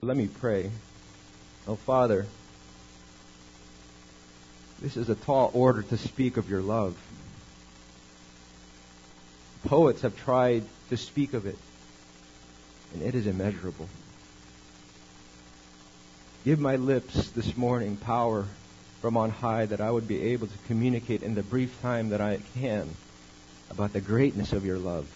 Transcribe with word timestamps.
Let 0.00 0.16
me 0.16 0.28
pray. 0.28 0.70
Oh, 1.66 1.74
Father, 1.74 2.26
this 4.80 4.96
is 4.96 5.08
a 5.08 5.16
tall 5.16 5.50
order 5.52 5.82
to 5.82 5.98
speak 5.98 6.36
of 6.36 6.48
your 6.48 6.62
love. 6.62 6.96
Poets 9.64 10.02
have 10.02 10.16
tried 10.16 10.62
to 10.90 10.96
speak 10.96 11.34
of 11.34 11.46
it, 11.46 11.58
and 12.94 13.02
it 13.02 13.16
is 13.16 13.26
immeasurable. 13.26 13.88
Give 16.44 16.60
my 16.60 16.76
lips 16.76 17.30
this 17.30 17.56
morning 17.56 17.96
power 17.96 18.46
from 19.00 19.16
on 19.16 19.30
high 19.30 19.66
that 19.66 19.80
I 19.80 19.90
would 19.90 20.06
be 20.06 20.30
able 20.30 20.46
to 20.46 20.58
communicate 20.68 21.24
in 21.24 21.34
the 21.34 21.42
brief 21.42 21.82
time 21.82 22.10
that 22.10 22.20
I 22.20 22.38
can 22.54 22.88
about 23.68 23.92
the 23.92 24.00
greatness 24.00 24.52
of 24.52 24.64
your 24.64 24.78
love. 24.78 25.08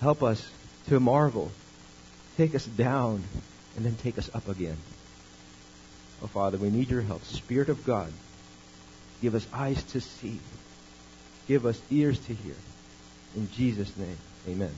Help 0.00 0.22
us 0.22 0.48
to 0.86 1.00
marvel 1.00 1.50
take 2.36 2.54
us 2.54 2.64
down, 2.64 3.22
and 3.76 3.84
then 3.84 3.96
take 3.96 4.18
us 4.18 4.30
up 4.34 4.48
again. 4.48 4.76
Oh, 6.22 6.26
Father, 6.26 6.58
we 6.58 6.70
need 6.70 6.90
your 6.90 7.02
help. 7.02 7.24
Spirit 7.24 7.68
of 7.68 7.84
God, 7.84 8.12
give 9.20 9.34
us 9.34 9.46
eyes 9.52 9.82
to 9.92 10.00
see. 10.00 10.38
Give 11.48 11.66
us 11.66 11.80
ears 11.90 12.18
to 12.20 12.34
hear. 12.34 12.54
In 13.36 13.50
Jesus' 13.50 13.96
name, 13.96 14.18
amen. 14.48 14.74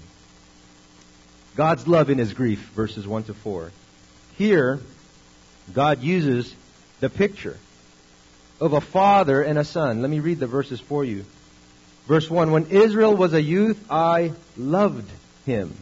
God's 1.57 1.87
love 1.87 2.11
in 2.11 2.19
his 2.19 2.33
grief, 2.33 2.61
verses 2.75 3.07
1 3.07 3.25
to 3.25 3.35
4. 3.35 3.71
Here, 4.37 4.81
God 5.73 6.03
uses 6.03 6.55
the 7.01 7.11
picture 7.11 7.59
of 8.61 8.73
a 8.73 8.81
father 8.81 9.43
and 9.43 9.59
a 9.59 9.65
son. 9.65 10.01
Let 10.01 10.11
me 10.11 10.21
read 10.21 10.41
the 10.41 10.47
verses 10.47 10.81
for 10.81 11.05
you. 11.05 11.25
Verse 12.07 12.29
1 12.29 12.51
When 12.51 12.67
Israel 12.67 13.17
was 13.17 13.35
a 13.35 13.43
youth, 13.43 13.85
I 13.91 14.33
loved 14.57 15.11
him 15.47 15.75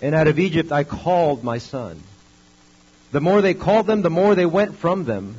and 0.00 0.14
out 0.14 0.28
of 0.28 0.38
Egypt 0.38 0.72
I 0.72 0.84
called 0.84 1.42
my 1.44 1.58
son. 1.58 2.02
The 3.10 3.20
more 3.20 3.40
they 3.40 3.54
called 3.54 3.86
them, 3.86 4.02
the 4.02 4.10
more 4.10 4.34
they 4.34 4.46
went 4.46 4.76
from 4.76 5.04
them. 5.04 5.36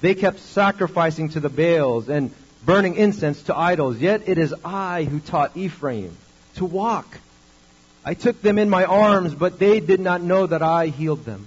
They 0.00 0.14
kept 0.14 0.38
sacrificing 0.40 1.30
to 1.30 1.40
the 1.40 1.48
Baals 1.48 2.08
and 2.08 2.30
burning 2.64 2.96
incense 2.96 3.42
to 3.44 3.56
idols. 3.56 3.98
Yet 3.98 4.28
it 4.28 4.38
is 4.38 4.54
I 4.64 5.04
who 5.04 5.20
taught 5.20 5.56
Ephraim 5.56 6.16
to 6.56 6.64
walk. 6.64 7.06
I 8.04 8.14
took 8.14 8.40
them 8.42 8.58
in 8.58 8.70
my 8.70 8.84
arms, 8.84 9.34
but 9.34 9.58
they 9.58 9.80
did 9.80 10.00
not 10.00 10.22
know 10.22 10.46
that 10.46 10.62
I 10.62 10.88
healed 10.88 11.24
them. 11.24 11.46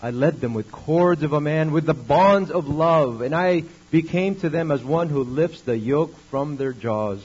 I 0.00 0.10
led 0.10 0.40
them 0.40 0.54
with 0.54 0.72
cords 0.72 1.22
of 1.22 1.32
a 1.32 1.40
man, 1.40 1.72
with 1.72 1.84
the 1.84 1.94
bonds 1.94 2.50
of 2.50 2.68
love, 2.68 3.20
and 3.20 3.34
I 3.34 3.64
became 3.90 4.36
to 4.36 4.48
them 4.48 4.70
as 4.70 4.82
one 4.82 5.08
who 5.08 5.24
lifts 5.24 5.62
the 5.62 5.76
yoke 5.76 6.16
from 6.30 6.56
their 6.56 6.72
jaws 6.72 7.24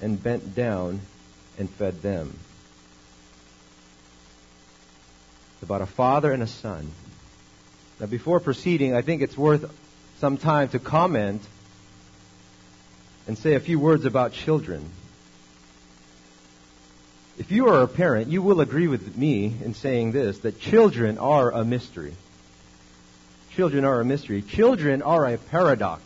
and 0.00 0.22
bent 0.22 0.54
down 0.54 1.00
and 1.58 1.68
fed 1.68 2.02
them. 2.02 2.38
About 5.62 5.82
a 5.82 5.86
father 5.86 6.32
and 6.32 6.42
a 6.42 6.46
son. 6.46 6.90
Now, 8.00 8.06
before 8.06 8.40
proceeding, 8.40 8.94
I 8.94 9.02
think 9.02 9.22
it's 9.22 9.36
worth 9.36 9.72
some 10.18 10.36
time 10.36 10.68
to 10.70 10.78
comment 10.78 11.42
and 13.26 13.38
say 13.38 13.54
a 13.54 13.60
few 13.60 13.78
words 13.78 14.04
about 14.04 14.32
children. 14.32 14.90
If 17.38 17.50
you 17.50 17.68
are 17.68 17.82
a 17.82 17.88
parent, 17.88 18.28
you 18.28 18.42
will 18.42 18.60
agree 18.60 18.86
with 18.86 19.16
me 19.16 19.54
in 19.64 19.74
saying 19.74 20.12
this 20.12 20.38
that 20.40 20.60
children 20.60 21.18
are 21.18 21.50
a 21.50 21.64
mystery. 21.64 22.14
Children 23.54 23.84
are 23.84 24.00
a 24.00 24.04
mystery. 24.04 24.42
Children 24.42 25.02
are 25.02 25.26
a 25.26 25.38
paradox. 25.38 26.02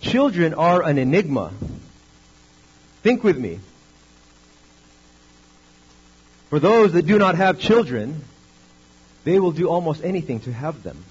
Children 0.00 0.54
are 0.54 0.82
an 0.82 0.98
enigma. 0.98 1.52
Think 3.02 3.22
with 3.24 3.38
me. 3.38 3.60
For 6.52 6.60
those 6.60 6.92
that 6.92 7.06
do 7.06 7.18
not 7.18 7.36
have 7.36 7.58
children, 7.58 8.22
they 9.24 9.40
will 9.40 9.52
do 9.52 9.70
almost 9.70 10.04
anything 10.04 10.40
to 10.40 10.52
have 10.52 10.82
them. 10.82 11.02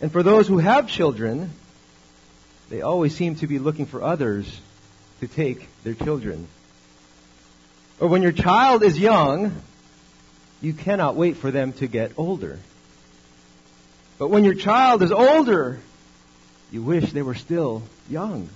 And 0.00 0.12
for 0.12 0.22
those 0.22 0.46
who 0.46 0.58
have 0.58 0.86
children, 0.86 1.50
they 2.70 2.80
always 2.80 3.12
seem 3.16 3.34
to 3.34 3.48
be 3.48 3.58
looking 3.58 3.86
for 3.86 4.00
others 4.00 4.60
to 5.18 5.26
take 5.26 5.66
their 5.82 5.94
children. 5.94 6.46
Or 7.98 8.06
when 8.06 8.22
your 8.22 8.30
child 8.30 8.84
is 8.84 8.96
young, 8.96 9.60
you 10.60 10.74
cannot 10.74 11.16
wait 11.16 11.36
for 11.36 11.50
them 11.50 11.72
to 11.72 11.88
get 11.88 12.12
older. 12.16 12.60
But 14.16 14.28
when 14.28 14.44
your 14.44 14.54
child 14.54 15.02
is 15.02 15.10
older, 15.10 15.80
you 16.70 16.84
wish 16.84 17.10
they 17.10 17.22
were 17.22 17.34
still 17.34 17.82
young. 18.08 18.48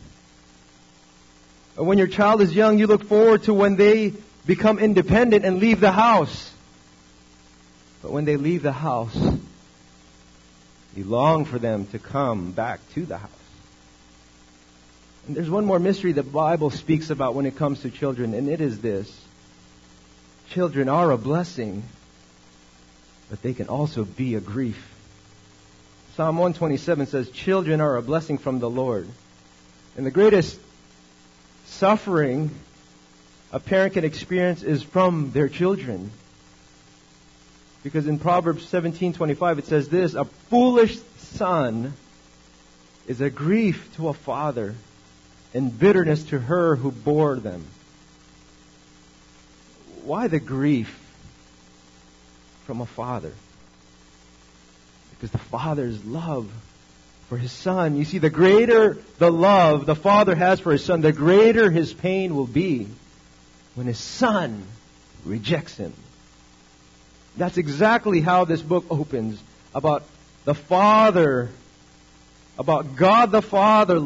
Or 1.76 1.84
when 1.84 1.98
your 1.98 2.06
child 2.06 2.42
is 2.42 2.54
young, 2.54 2.78
you 2.78 2.86
look 2.86 3.02
forward 3.02 3.42
to 3.44 3.54
when 3.54 3.74
they 3.74 4.12
become 4.46 4.78
independent 4.78 5.44
and 5.44 5.58
leave 5.58 5.80
the 5.80 5.92
house. 5.92 6.52
But 8.02 8.12
when 8.12 8.24
they 8.24 8.36
leave 8.36 8.62
the 8.62 8.72
house, 8.72 9.16
you 10.96 11.04
long 11.04 11.44
for 11.44 11.58
them 11.58 11.86
to 11.88 11.98
come 11.98 12.52
back 12.52 12.80
to 12.94 13.06
the 13.06 13.18
house. 13.18 13.30
And 15.26 15.36
there's 15.36 15.50
one 15.50 15.64
more 15.64 15.78
mystery 15.78 16.12
the 16.12 16.24
Bible 16.24 16.70
speaks 16.70 17.10
about 17.10 17.34
when 17.34 17.46
it 17.46 17.56
comes 17.56 17.82
to 17.82 17.90
children, 17.90 18.34
and 18.34 18.48
it 18.48 18.60
is 18.60 18.80
this. 18.80 19.10
Children 20.50 20.88
are 20.88 21.12
a 21.12 21.16
blessing, 21.16 21.84
but 23.30 23.40
they 23.40 23.54
can 23.54 23.68
also 23.68 24.04
be 24.04 24.34
a 24.34 24.40
grief. 24.40 24.88
Psalm 26.16 26.36
127 26.36 27.06
says, 27.06 27.30
Children 27.30 27.80
are 27.80 27.96
a 27.96 28.02
blessing 28.02 28.36
from 28.36 28.58
the 28.58 28.68
Lord. 28.68 29.08
And 29.96 30.04
the 30.04 30.10
greatest 30.10 30.58
suffering 31.66 32.50
a 33.52 33.60
parent 33.60 33.92
can 33.92 34.04
experience 34.04 34.62
is 34.62 34.82
from 34.82 35.30
their 35.32 35.48
children. 35.48 36.10
Because 37.82 38.06
in 38.06 38.18
Proverbs 38.18 38.64
17:25 38.64 39.58
it 39.58 39.66
says 39.66 39.88
this, 39.88 40.14
a 40.14 40.24
foolish 40.24 40.98
son 41.18 41.92
is 43.06 43.20
a 43.20 43.28
grief 43.28 43.94
to 43.96 44.08
a 44.08 44.14
father 44.14 44.74
and 45.52 45.78
bitterness 45.78 46.24
to 46.24 46.38
her 46.38 46.76
who 46.76 46.90
bore 46.90 47.36
them. 47.36 47.64
Why 50.04 50.28
the 50.28 50.40
grief 50.40 50.98
from 52.64 52.80
a 52.80 52.86
father? 52.86 53.32
Because 55.10 55.30
the 55.30 55.38
father's 55.38 56.02
love 56.04 56.50
for 57.28 57.36
his 57.36 57.52
son. 57.52 57.96
You 57.96 58.04
see, 58.04 58.18
the 58.18 58.30
greater 58.30 58.96
the 59.18 59.30
love 59.30 59.84
the 59.84 59.94
father 59.94 60.34
has 60.34 60.58
for 60.58 60.72
his 60.72 60.84
son, 60.84 61.02
the 61.02 61.12
greater 61.12 61.70
his 61.70 61.92
pain 61.92 62.34
will 62.34 62.46
be 62.46 62.88
when 63.74 63.86
his 63.86 63.98
son 63.98 64.64
rejects 65.24 65.76
him. 65.76 65.92
That's 67.36 67.56
exactly 67.56 68.20
how 68.20 68.44
this 68.44 68.60
book 68.60 68.84
opens 68.90 69.42
about 69.74 70.04
the 70.44 70.54
Father, 70.54 71.48
about 72.58 72.96
God 72.96 73.30
the 73.30 73.42
Father 73.42 74.02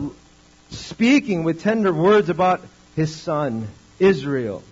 speaking 0.71 1.44
with 1.44 1.62
tender 1.62 1.93
words 1.93 2.28
about 2.28 2.60
his 2.94 3.15
son, 3.15 3.69
Israel, 3.99 4.62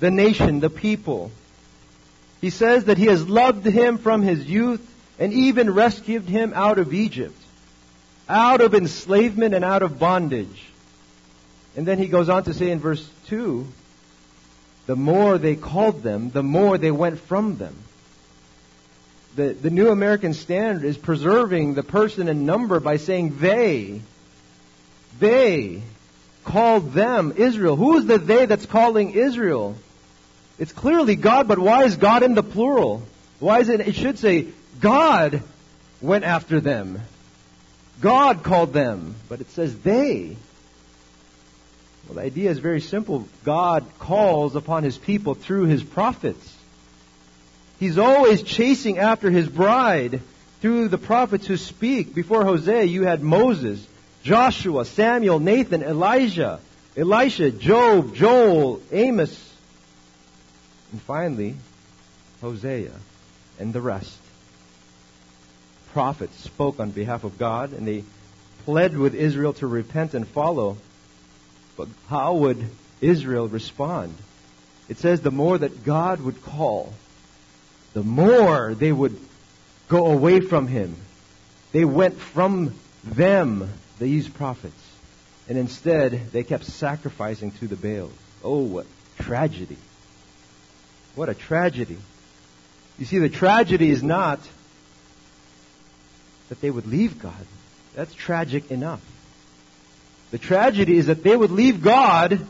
the 0.00 0.10
nation, 0.10 0.60
the 0.60 0.70
people. 0.70 1.30
He 2.40 2.50
says 2.50 2.84
that 2.84 2.98
he 2.98 3.06
has 3.06 3.28
loved 3.28 3.66
him 3.66 3.98
from 3.98 4.22
his 4.22 4.44
youth 4.44 4.86
and 5.18 5.32
even 5.32 5.72
rescued 5.72 6.24
him 6.24 6.52
out 6.54 6.78
of 6.78 6.92
Egypt, 6.92 7.38
out 8.28 8.60
of 8.60 8.74
enslavement 8.74 9.54
and 9.54 9.64
out 9.64 9.82
of 9.82 9.98
bondage. 9.98 10.64
And 11.76 11.86
then 11.86 11.98
he 11.98 12.08
goes 12.08 12.28
on 12.28 12.44
to 12.44 12.54
say 12.54 12.70
in 12.70 12.80
verse 12.80 13.06
2 13.28 13.66
the 14.86 14.96
more 14.96 15.38
they 15.38 15.56
called 15.56 16.02
them, 16.02 16.30
the 16.30 16.42
more 16.42 16.78
they 16.78 16.90
went 16.90 17.20
from 17.20 17.56
them. 17.56 17.76
The, 19.36 19.52
the 19.52 19.70
New 19.70 19.88
American 19.88 20.34
Standard 20.34 20.84
is 20.84 20.96
preserving 20.96 21.74
the 21.74 21.82
person 21.82 22.28
and 22.28 22.46
number 22.46 22.78
by 22.80 22.98
saying 22.98 23.38
they. 23.38 24.02
They 25.18 25.82
called 26.44 26.92
them 26.92 27.32
Israel. 27.36 27.76
Who 27.76 27.98
is 27.98 28.06
the 28.06 28.18
they 28.18 28.46
that's 28.46 28.66
calling 28.66 29.10
Israel? 29.10 29.76
It's 30.58 30.72
clearly 30.72 31.16
God, 31.16 31.48
but 31.48 31.58
why 31.58 31.84
is 31.84 31.96
God 31.96 32.22
in 32.22 32.34
the 32.34 32.42
plural? 32.42 33.02
Why 33.40 33.60
is 33.60 33.68
it, 33.68 33.80
it 33.80 33.94
should 33.96 34.18
say, 34.18 34.48
God 34.80 35.42
went 36.00 36.24
after 36.24 36.60
them. 36.60 37.00
God 38.00 38.42
called 38.42 38.72
them, 38.72 39.16
but 39.28 39.40
it 39.40 39.50
says 39.50 39.76
they. 39.78 40.36
Well, 42.06 42.16
the 42.16 42.22
idea 42.22 42.50
is 42.50 42.58
very 42.58 42.80
simple. 42.80 43.26
God 43.44 43.86
calls 43.98 44.56
upon 44.56 44.82
his 44.82 44.98
people 44.98 45.34
through 45.34 45.64
his 45.64 45.82
prophets. 45.82 46.54
He's 47.80 47.98
always 47.98 48.42
chasing 48.42 48.98
after 48.98 49.30
his 49.30 49.48
bride 49.48 50.20
through 50.60 50.88
the 50.88 50.98
prophets 50.98 51.46
who 51.46 51.56
speak. 51.56 52.14
Before 52.14 52.44
Hosea, 52.44 52.84
you 52.84 53.04
had 53.04 53.22
Moses, 53.22 53.86
Joshua, 54.22 54.84
Samuel, 54.84 55.40
Nathan, 55.40 55.82
Elijah, 55.82 56.60
Elisha, 56.96 57.50
Job, 57.50 58.14
Joel, 58.14 58.80
Amos, 58.92 59.54
and 60.92 61.02
finally, 61.02 61.56
Hosea 62.40 62.92
and 63.58 63.72
the 63.72 63.80
rest. 63.80 64.16
Prophets 65.92 66.38
spoke 66.40 66.78
on 66.78 66.90
behalf 66.90 67.24
of 67.24 67.38
God 67.38 67.72
and 67.72 67.86
they 67.86 68.04
pled 68.64 68.96
with 68.96 69.14
Israel 69.14 69.54
to 69.54 69.66
repent 69.66 70.14
and 70.14 70.26
follow. 70.26 70.76
But 71.76 71.88
how 72.08 72.34
would 72.34 72.68
Israel 73.00 73.48
respond? 73.48 74.14
It 74.88 74.98
says 74.98 75.20
the 75.20 75.30
more 75.30 75.58
that 75.58 75.84
God 75.84 76.20
would 76.20 76.42
call, 76.42 76.92
the 77.94 78.02
more 78.02 78.74
they 78.74 78.92
would 78.92 79.18
go 79.88 80.06
away 80.06 80.40
from 80.40 80.66
him. 80.66 80.96
They 81.72 81.84
went 81.84 82.18
from 82.18 82.74
them, 83.02 83.72
these 83.98 84.28
prophets. 84.28 84.80
And 85.48 85.58
instead, 85.58 86.30
they 86.32 86.42
kept 86.42 86.64
sacrificing 86.64 87.52
to 87.52 87.68
the 87.68 87.76
Baals. 87.76 88.12
Oh, 88.42 88.60
what 88.60 88.86
tragedy. 89.18 89.76
What 91.14 91.28
a 91.28 91.34
tragedy. 91.34 91.98
You 92.98 93.06
see, 93.06 93.18
the 93.18 93.28
tragedy 93.28 93.90
is 93.90 94.02
not 94.02 94.40
that 96.48 96.60
they 96.60 96.70
would 96.70 96.86
leave 96.86 97.18
God. 97.18 97.46
That's 97.94 98.14
tragic 98.14 98.70
enough. 98.70 99.00
The 100.34 100.38
tragedy 100.38 100.96
is 100.96 101.06
that 101.06 101.22
they 101.22 101.36
would 101.36 101.52
leave 101.52 101.80
God 101.80 102.44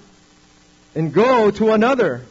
and 0.94 1.12
go 1.12 1.50
to 1.50 1.72
another. 1.72 2.22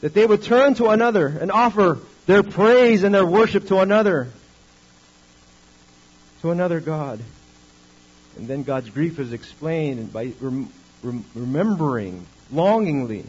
That 0.00 0.14
they 0.14 0.26
would 0.26 0.42
turn 0.42 0.74
to 0.74 0.88
another 0.88 1.28
and 1.28 1.52
offer 1.52 2.00
their 2.26 2.42
praise 2.42 3.04
and 3.04 3.14
their 3.14 3.24
worship 3.24 3.68
to 3.68 3.78
another. 3.78 4.30
To 6.42 6.50
another 6.50 6.80
God. 6.80 7.20
And 8.36 8.48
then 8.48 8.64
God's 8.64 8.90
grief 8.90 9.20
is 9.20 9.32
explained 9.32 10.12
by 10.12 10.32
rem- 10.40 10.72
rem- 11.04 11.24
remembering 11.36 12.26
longingly. 12.50 13.26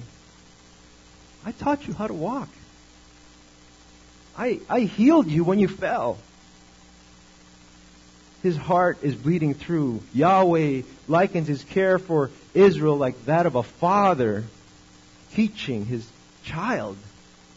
I 1.46 1.52
taught 1.52 1.88
you 1.88 1.94
how 1.94 2.08
to 2.08 2.14
walk. 2.16 2.50
I, 4.36 4.62
I 4.68 4.80
healed 4.80 5.28
you 5.28 5.44
when 5.44 5.60
you 5.60 5.68
fell. 5.68 6.18
His 8.42 8.56
heart 8.56 9.00
is 9.02 9.16
bleeding 9.16 9.54
through. 9.54 10.02
Yahweh 10.14 10.84
likens 11.08 11.48
his 11.48 11.64
care 11.64 12.00
for 12.00 12.32
Israel 12.54 12.98
like 12.98 13.26
that 13.26 13.46
of 13.46 13.56
a 13.56 13.64
father 13.64 14.46
teaching 15.34 15.86
his 15.86 16.08
child 16.44 16.98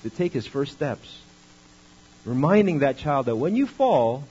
to 0.02 0.10
take 0.10 0.32
his 0.32 0.46
first 0.46 0.72
steps. 0.72 1.20
Reminding 2.24 2.80
that 2.80 2.98
child 2.98 3.26
that 3.26 3.36
when 3.36 3.56
you 3.56 3.66
fall, 3.66 4.24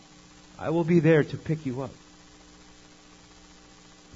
I 0.60 0.70
will 0.70 0.84
be 0.84 1.00
there 1.00 1.24
to 1.24 1.38
pick 1.38 1.66
you 1.66 1.82
up. 1.82 1.92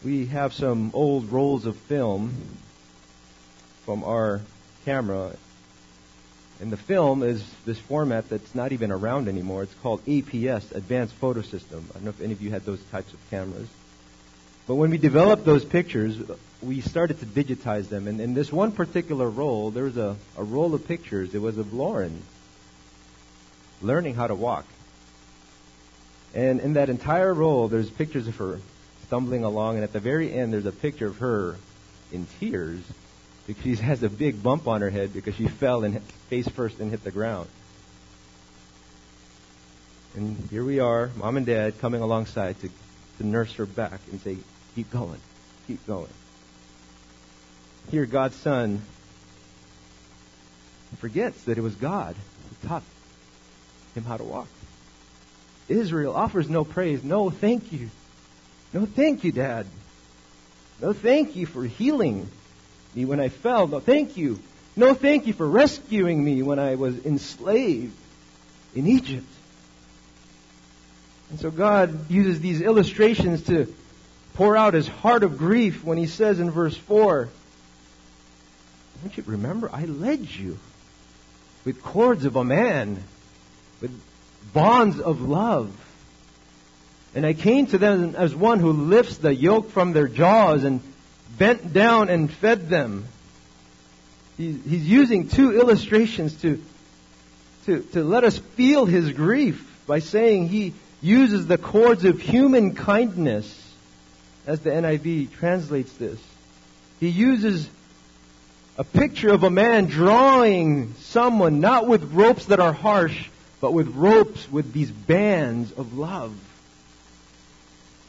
We 0.03 0.27
have 0.27 0.53
some 0.53 0.91
old 0.93 1.31
rolls 1.31 1.65
of 1.65 1.75
film 1.77 2.35
from 3.85 4.03
our 4.03 4.41
camera 4.83 5.35
and 6.61 6.71
the 6.71 6.77
film 6.77 7.21
is 7.23 7.43
this 7.65 7.77
format 7.77 8.29
that's 8.29 8.55
not 8.55 8.71
even 8.71 8.91
around 8.91 9.27
anymore. 9.27 9.63
It's 9.63 9.73
called 9.75 10.05
APS, 10.05 10.73
Advanced 10.73 11.13
Photo 11.15 11.41
System. 11.41 11.85
I 11.91 11.93
don't 11.95 12.05
know 12.05 12.09
if 12.11 12.21
any 12.21 12.33
of 12.33 12.41
you 12.41 12.49
had 12.49 12.65
those 12.65 12.81
types 12.91 13.11
of 13.13 13.19
cameras. 13.29 13.67
But 14.67 14.75
when 14.75 14.89
we 14.89 14.97
developed 14.97 15.45
those 15.45 15.65
pictures, 15.65 16.17
we 16.61 16.81
started 16.81 17.19
to 17.19 17.25
digitize 17.25 17.89
them. 17.89 18.07
And 18.07 18.19
in 18.21 18.33
this 18.33 18.51
one 18.51 18.71
particular 18.71 19.29
roll, 19.29 19.69
there 19.69 19.83
was 19.83 19.97
a, 19.97 20.15
a 20.37 20.43
roll 20.43 20.73
of 20.73 20.87
pictures. 20.87 21.35
It 21.35 21.41
was 21.41 21.57
of 21.57 21.73
Lauren 21.73 22.21
learning 23.81 24.15
how 24.15 24.27
to 24.27 24.35
walk. 24.35 24.65
And 26.33 26.59
in 26.59 26.73
that 26.73 26.89
entire 26.89 27.33
roll, 27.33 27.67
there's 27.67 27.89
pictures 27.89 28.27
of 28.27 28.37
her 28.37 28.59
stumbling 29.07 29.43
along. 29.43 29.75
And 29.75 29.83
at 29.83 29.93
the 29.93 29.99
very 29.99 30.33
end, 30.33 30.53
there's 30.53 30.65
a 30.65 30.71
picture 30.71 31.07
of 31.07 31.17
her 31.17 31.57
in 32.11 32.27
tears 32.39 32.81
because 33.47 33.63
she 33.63 33.75
has 33.75 34.01
a 34.03 34.09
big 34.09 34.41
bump 34.41 34.67
on 34.67 34.81
her 34.81 34.89
head 34.89 35.13
because 35.13 35.35
she 35.35 35.47
fell 35.47 35.83
and 35.83 36.01
face 36.29 36.47
first 36.47 36.79
and 36.79 36.91
hit 36.91 37.03
the 37.03 37.11
ground. 37.11 37.47
And 40.15 40.37
here 40.49 40.63
we 40.63 40.79
are, 40.79 41.11
mom 41.15 41.37
and 41.37 41.45
dad 41.45 41.79
coming 41.79 42.01
alongside 42.01 42.59
to, 42.61 42.69
to 43.17 43.27
nurse 43.27 43.53
her 43.55 43.65
back 43.65 43.99
and 44.11 44.21
say, 44.21 44.37
keep 44.73 44.89
going, 44.89 45.19
keep 45.67 45.85
going. 45.85 46.09
Here, 47.91 48.05
God's 48.05 48.35
Son 48.35 48.81
forgets 50.97 51.43
that 51.43 51.57
it 51.57 51.61
was 51.61 51.75
God 51.75 52.15
who 52.15 52.67
taught 52.67 52.83
him 53.93 54.05
how 54.05 54.17
to 54.17 54.23
walk. 54.23 54.47
Israel 55.67 56.15
offers 56.15 56.49
no 56.49 56.63
praise, 56.63 57.03
no 57.03 57.29
thank 57.29 57.71
you. 57.71 57.89
No 58.73 58.85
thank 58.85 59.23
you, 59.23 59.31
Dad. 59.31 59.67
No 60.81 60.93
thank 60.93 61.35
you 61.35 61.45
for 61.45 61.63
healing 61.63 62.29
me 62.95 63.05
when 63.05 63.19
I 63.19 63.29
fell. 63.29 63.67
No, 63.67 63.79
thank 63.79 64.17
you. 64.17 64.39
No, 64.75 64.93
thank 64.93 65.27
you 65.27 65.33
for 65.33 65.47
rescuing 65.47 66.23
me 66.23 66.41
when 66.41 66.59
I 66.59 66.75
was 66.75 67.05
enslaved 67.05 67.95
in 68.73 68.87
Egypt. 68.87 69.27
And 71.29 71.39
so 71.39 71.49
God 71.49 72.09
uses 72.09 72.39
these 72.39 72.61
illustrations 72.61 73.43
to 73.43 73.73
pour 74.35 74.55
out 74.55 74.73
his 74.73 74.87
heart 74.87 75.23
of 75.23 75.37
grief 75.37 75.83
when 75.83 75.97
he 75.97 76.07
says 76.07 76.39
in 76.39 76.51
verse 76.51 76.75
4, 76.75 77.29
Don't 79.01 79.17
you 79.17 79.23
remember? 79.25 79.69
I 79.71 79.85
led 79.85 80.29
you 80.29 80.57
with 81.63 81.81
cords 81.81 82.25
of 82.25 82.35
a 82.35 82.43
man, 82.43 83.01
with 83.81 83.99
bonds 84.53 84.99
of 84.99 85.21
love. 85.21 85.71
And 87.15 87.25
I 87.25 87.33
came 87.33 87.65
to 87.67 87.77
them 87.77 88.13
as 88.15 88.35
one 88.35 88.59
who 88.59 88.71
lifts 88.71 89.17
the 89.17 89.33
yoke 89.33 89.71
from 89.71 89.93
their 89.93 90.09
jaws 90.09 90.65
and 90.65 90.81
bent 91.37 91.73
down 91.73 92.09
and 92.09 92.31
fed 92.31 92.69
them. 92.69 93.05
He's 94.37 94.87
using 94.87 95.29
two 95.29 95.57
illustrations 95.57 96.35
to, 96.41 96.61
to, 97.65 97.81
to 97.93 98.03
let 98.03 98.23
us 98.23 98.37
feel 98.37 98.85
his 98.85 99.11
grief 99.11 99.71
by 99.87 99.99
saying 99.99 100.49
he 100.49 100.73
uses 101.01 101.47
the 101.47 101.57
cords 101.57 102.03
of 102.03 102.19
human 102.19 102.75
kindness, 102.75 103.61
as 104.45 104.59
the 104.59 104.71
NIV 104.71 105.31
translates 105.33 105.93
this. 105.93 106.19
He 106.99 107.09
uses 107.09 107.69
a 108.77 108.83
picture 108.83 109.29
of 109.29 109.43
a 109.43 109.49
man 109.49 109.85
drawing 109.85 110.93
someone 110.95 111.61
not 111.61 111.87
with 111.87 112.11
ropes 112.11 112.45
that 112.45 112.59
are 112.59 112.73
harsh, 112.73 113.29
but 113.61 113.71
with 113.71 113.87
ropes 113.95 114.51
with 114.51 114.73
these 114.73 114.91
bands 114.91 115.71
of 115.73 115.97
love. 115.97 116.35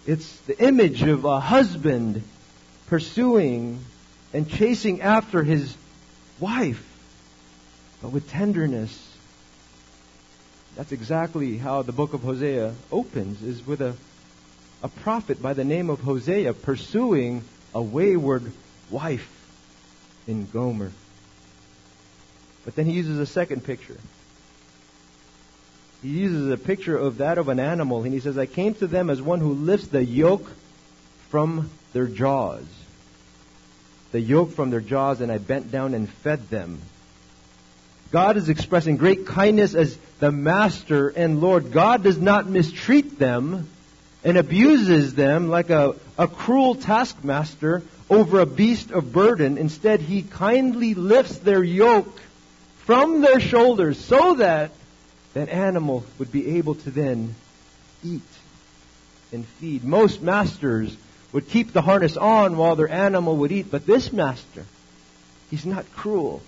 It's 0.07 0.37
the 0.41 0.61
image 0.65 1.03
of 1.03 1.25
a 1.25 1.41
husband 1.41 2.23
pursuing 2.87 3.85
and 4.33 4.49
chasing 4.49 5.01
after 5.01 5.43
his 5.43 5.77
wife, 6.41 6.85
but 8.03 8.11
with 8.11 8.29
tenderness. 8.31 9.03
That's 10.77 10.93
exactly 10.93 11.57
how 11.57 11.83
the 11.83 11.93
book 11.93 12.13
of 12.13 12.23
Hosea 12.23 12.75
opens, 12.93 13.43
is 13.43 13.67
with 13.67 13.81
a, 13.81 13.95
a 14.83 14.89
prophet 14.89 15.41
by 15.41 15.55
the 15.55 15.65
name 15.65 15.89
of 15.91 16.01
Hosea 16.01 16.53
pursuing 16.53 17.43
a 17.75 17.81
wayward 17.83 18.53
wife 18.91 19.29
in 20.27 20.47
Gomer. 20.47 20.93
But 22.65 22.75
then 22.75 22.87
he 22.87 22.93
uses 22.93 23.19
a 23.19 23.27
second 23.27 23.65
picture. 23.65 23.97
He 26.03 26.09
uses 26.09 26.51
a 26.51 26.59
picture 26.59 26.97
of 26.97 27.19
that 27.19 27.39
of 27.39 27.49
an 27.49 27.59
animal, 27.59 28.03
and 28.05 28.13
he 28.13 28.21
says, 28.21 28.37
I 28.37 28.47
came 28.47 28.75
to 28.75 28.87
them 28.87 29.09
as 29.09 29.23
one 29.23 29.41
who 29.41 29.55
lifts 29.55 29.89
the 29.89 30.05
yoke 30.05 30.51
from 31.29 31.71
their 31.93 32.07
jaws. 32.07 32.65
The 34.13 34.21
yoke 34.21 34.53
from 34.53 34.71
their 34.71 34.81
jaws, 34.81 35.21
and 35.21 35.31
I 35.31 35.39
bent 35.39 35.71
down 35.71 35.95
and 35.95 36.09
fed 36.09 36.49
them. 36.49 36.81
God 38.13 38.37
is 38.37 38.49
expressing 38.49 38.97
great 38.97 39.27
kindness 39.27 39.75
as 39.75 39.99
the 40.21 40.31
master 40.31 41.09
and 41.09 41.41
Lord. 41.41 41.73
God 41.73 42.03
does 42.03 42.19
not 42.19 42.49
mistreat 42.49 43.19
them 43.19 43.69
and 44.25 44.39
abuses 44.39 45.15
them 45.15 45.49
like 45.49 45.71
a, 45.71 45.95
a 46.19 46.29
cruel 46.29 46.77
taskmaster 46.77 47.83
over 48.09 48.41
a 48.41 48.47
beast 48.47 48.91
of 48.91 49.13
burden. 49.13 49.59
Instead, 49.59 50.01
he 50.01 50.23
kindly 50.23 50.95
lifts 50.95 51.39
their 51.39 51.63
yoke 51.63 52.21
from 52.79 53.21
their 53.21 53.41
shoulders 53.41 54.03
so 54.03 54.35
that 54.35 54.71
that 55.35 55.49
animal 55.49 56.05
would 56.19 56.33
be 56.33 56.57
able 56.57 56.77
to 56.77 56.91
then 56.91 57.35
eat 58.05 58.23
and 59.33 59.45
feed. 59.45 59.85
Most 59.85 60.23
masters 60.23 60.97
would 61.33 61.49
keep 61.49 61.73
the 61.73 61.83
harness 61.83 62.17
on 62.17 62.57
while 62.57 62.77
their 62.77 62.91
animal 62.91 63.37
would 63.39 63.53
eat. 63.53 63.71
But 63.71 63.87
this 63.87 64.13
master, 64.13 64.65
he's 65.51 65.67
not 65.67 65.85
cruel. 65.95 66.43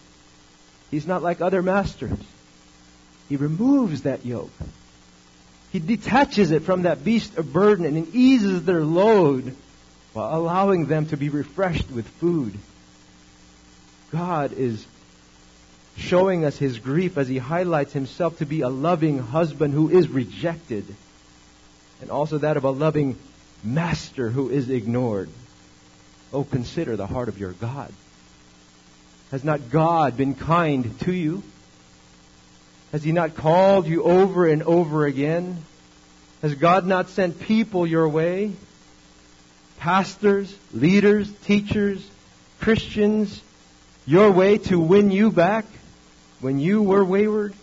He's 0.91 1.07
not 1.07 1.23
like 1.23 1.41
other 1.41 1.63
masters. 1.63 2.19
He 3.29 3.37
removes 3.37 4.03
that 4.03 4.25
yoke. 4.25 4.51
He 5.71 5.81
detaches 5.81 6.51
it 6.51 6.63
from 6.63 6.83
that 6.83 7.05
beast 7.05 7.37
of 7.37 7.53
burden 7.53 7.85
and 7.85 8.15
eases 8.15 8.65
their 8.65 8.83
load 8.83 9.55
while 10.15 10.35
allowing 10.35 10.87
them 10.87 11.07
to 11.07 11.17
be 11.17 11.29
refreshed 11.29 11.91
with 11.91 12.09
food. 12.09 12.59
God 14.11 14.53
is 14.53 14.87
showing 15.99 16.45
us 16.45 16.57
his 16.57 16.79
grief 16.79 17.19
as 17.19 17.29
he 17.29 17.37
highlights 17.37 17.93
himself 17.93 18.39
to 18.39 18.47
be 18.47 18.63
a 18.63 18.69
loving 18.69 19.19
husband 19.19 19.75
who 19.75 19.91
is 19.91 20.09
rejected, 20.09 20.87
and 22.01 22.11
also 22.11 22.39
that 22.39 22.57
of 22.57 22.65
a 22.65 22.71
loving 22.71 23.19
master 23.65 24.31
who 24.31 24.51
is 24.51 24.71
ignored. 24.71 25.29
Oh, 26.33 26.45
consider 26.45 26.97
the 26.97 27.07
heart 27.07 27.29
of 27.29 27.39
your 27.39 27.53
God. 27.53 27.93
Has 29.31 29.45
not 29.45 29.71
God 29.71 30.17
been 30.17 30.35
kind 30.35 30.99
to 31.01 31.13
you? 31.13 31.43
Has 32.93 33.03
He 33.03 33.13
not 33.13 33.35
called 33.35 33.87
you 33.87 34.05
over 34.05 34.47
and 34.47 34.63
over 34.63 35.07
again? 35.07 35.63
Has 36.43 36.55
God 36.55 36.87
not 36.87 37.09
sent 37.11 37.41
people 37.41 37.87
your 37.87 38.09
way? 38.09 38.53
Pastors, 39.79 40.55
leaders, 40.73 41.31
teachers, 41.45 42.07
Christians, 42.61 43.43
your 44.07 44.31
way 44.31 44.59
to 44.59 44.79
win 44.81 45.11
you 45.11 45.31
back? 45.31 45.65
when 46.41 46.59
you 46.59 46.83
were 46.83 47.05
wayward? 47.05 47.55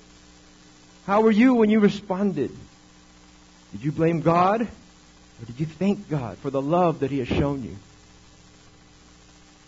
How 1.06 1.22
were 1.22 1.32
you 1.32 1.56
when 1.56 1.70
you 1.70 1.80
responded? 1.80 2.52
Did 3.72 3.84
you 3.84 3.92
blame 3.92 4.22
God? 4.22 4.68
Or 5.42 5.46
did 5.46 5.60
you 5.60 5.66
thank 5.66 6.10
God 6.10 6.38
for 6.38 6.50
the 6.50 6.62
love 6.62 7.00
that 7.00 7.12
He 7.12 7.20
has 7.20 7.28
shown 7.28 7.64
you? 7.64 7.76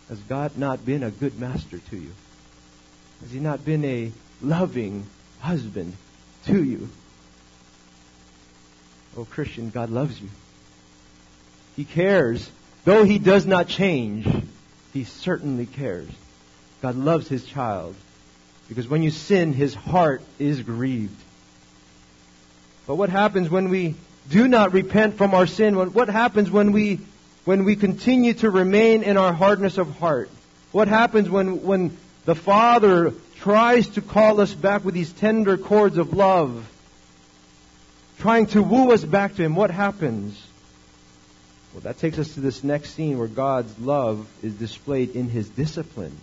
Has 0.09 0.19
God 0.19 0.57
not 0.57 0.85
been 0.85 1.03
a 1.03 1.11
good 1.11 1.39
master 1.39 1.79
to 1.79 1.97
you? 1.97 2.11
Has 3.21 3.31
He 3.31 3.39
not 3.39 3.65
been 3.65 3.83
a 3.83 4.11
loving 4.41 5.05
husband 5.39 5.95
to 6.45 6.63
you? 6.63 6.89
Oh, 9.17 9.25
Christian, 9.25 9.69
God 9.69 9.89
loves 9.89 10.21
you. 10.21 10.29
He 11.75 11.83
cares. 11.83 12.49
Though 12.85 13.03
He 13.03 13.19
does 13.19 13.45
not 13.45 13.67
change, 13.67 14.27
He 14.93 15.03
certainly 15.03 15.65
cares. 15.65 16.09
God 16.81 16.95
loves 16.95 17.27
His 17.27 17.43
child. 17.43 17.95
Because 18.69 18.87
when 18.87 19.03
you 19.03 19.11
sin, 19.11 19.53
His 19.53 19.73
heart 19.73 20.21
is 20.39 20.61
grieved. 20.61 21.19
But 22.85 22.95
what 22.95 23.09
happens 23.09 23.49
when 23.49 23.69
we 23.69 23.95
do 24.29 24.47
not 24.47 24.73
repent 24.73 25.17
from 25.17 25.33
our 25.33 25.47
sin? 25.47 25.75
What 25.93 26.09
happens 26.09 26.51
when 26.51 26.71
we, 26.71 26.99
when 27.45 27.63
we 27.63 27.75
continue 27.75 28.33
to 28.35 28.49
remain 28.49 29.03
in 29.03 29.17
our 29.17 29.33
hardness 29.33 29.77
of 29.77 29.97
heart? 29.99 30.29
What 30.71 30.87
happens 30.87 31.29
when, 31.29 31.63
when 31.63 31.97
the 32.25 32.35
Father 32.35 33.13
tries 33.37 33.87
to 33.89 34.01
call 34.01 34.41
us 34.41 34.53
back 34.53 34.83
with 34.83 34.93
these 34.93 35.13
tender 35.13 35.57
cords 35.57 35.97
of 35.97 36.13
love? 36.13 36.69
Trying 38.19 38.47
to 38.47 38.61
woo 38.61 38.91
us 38.91 39.03
back 39.03 39.35
to 39.35 39.43
Him. 39.43 39.55
What 39.55 39.71
happens? 39.71 40.41
Well, 41.73 41.81
that 41.81 41.99
takes 41.99 42.17
us 42.17 42.33
to 42.33 42.39
this 42.39 42.63
next 42.63 42.95
scene 42.95 43.19
where 43.19 43.27
God's 43.27 43.77
love 43.79 44.27
is 44.41 44.53
displayed 44.55 45.15
in 45.15 45.29
His 45.29 45.47
discipline. 45.47 46.17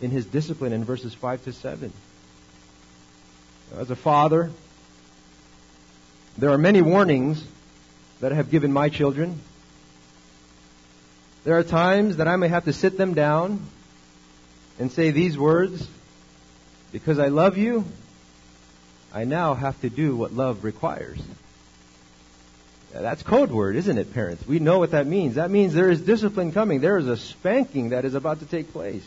In 0.00 0.10
His 0.10 0.24
discipline 0.24 0.72
in 0.72 0.84
verses 0.84 1.12
5 1.12 1.44
to 1.44 1.52
7. 1.52 1.92
As 3.76 3.90
a 3.90 3.96
father, 3.96 4.50
there 6.38 6.50
are 6.50 6.58
many 6.58 6.82
warnings 6.82 7.44
that 8.20 8.32
I 8.32 8.36
have 8.36 8.50
given 8.50 8.72
my 8.72 8.88
children. 8.88 9.40
There 11.44 11.58
are 11.58 11.64
times 11.64 12.18
that 12.18 12.28
I 12.28 12.36
may 12.36 12.48
have 12.48 12.64
to 12.64 12.72
sit 12.72 12.96
them 12.96 13.14
down 13.14 13.66
and 14.78 14.90
say 14.90 15.10
these 15.10 15.36
words 15.36 15.88
Because 16.92 17.18
I 17.18 17.28
love 17.28 17.56
you, 17.56 17.86
I 19.14 19.24
now 19.24 19.54
have 19.54 19.80
to 19.80 19.88
do 19.88 20.14
what 20.14 20.32
love 20.32 20.62
requires. 20.62 21.18
That's 22.92 23.22
code 23.22 23.50
word, 23.50 23.76
isn't 23.76 23.96
it, 23.96 24.12
parents? 24.12 24.46
We 24.46 24.58
know 24.58 24.78
what 24.78 24.90
that 24.90 25.06
means. 25.06 25.36
That 25.36 25.50
means 25.50 25.72
there 25.72 25.90
is 25.90 26.02
discipline 26.02 26.52
coming. 26.52 26.80
There 26.80 26.98
is 26.98 27.08
a 27.08 27.16
spanking 27.16 27.88
that 27.90 28.04
is 28.04 28.14
about 28.14 28.40
to 28.40 28.46
take 28.46 28.72
place. 28.72 29.04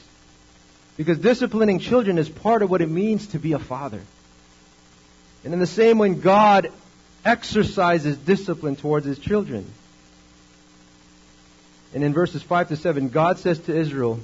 Because 0.97 1.19
disciplining 1.19 1.77
children 1.77 2.17
is 2.17 2.27
part 2.27 2.63
of 2.63 2.71
what 2.71 2.81
it 2.81 2.89
means 2.89 3.27
to 3.27 3.39
be 3.39 3.53
a 3.53 3.59
father. 3.59 4.01
And 5.43 5.53
in 5.53 5.59
the 5.59 5.67
same 5.67 5.99
way, 5.99 6.09
God 6.09 6.71
exercises 7.25 8.17
discipline 8.17 8.75
towards 8.75 9.05
his 9.05 9.19
children. 9.19 9.65
And 11.93 12.03
in 12.03 12.13
verses 12.13 12.43
5 12.43 12.69
to 12.69 12.75
7, 12.75 13.09
God 13.09 13.39
says 13.39 13.59
to 13.61 13.75
Israel, 13.75 14.19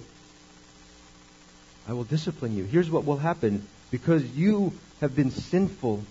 I 1.88 1.94
will 1.94 2.04
discipline 2.04 2.56
you. 2.56 2.64
Here's 2.64 2.90
what 2.90 3.06
will 3.06 3.18
happen. 3.18 3.68
Because 3.90 4.24
you 4.24 4.74
have 5.02 5.16
been 5.16 5.32
sinful 5.32 6.04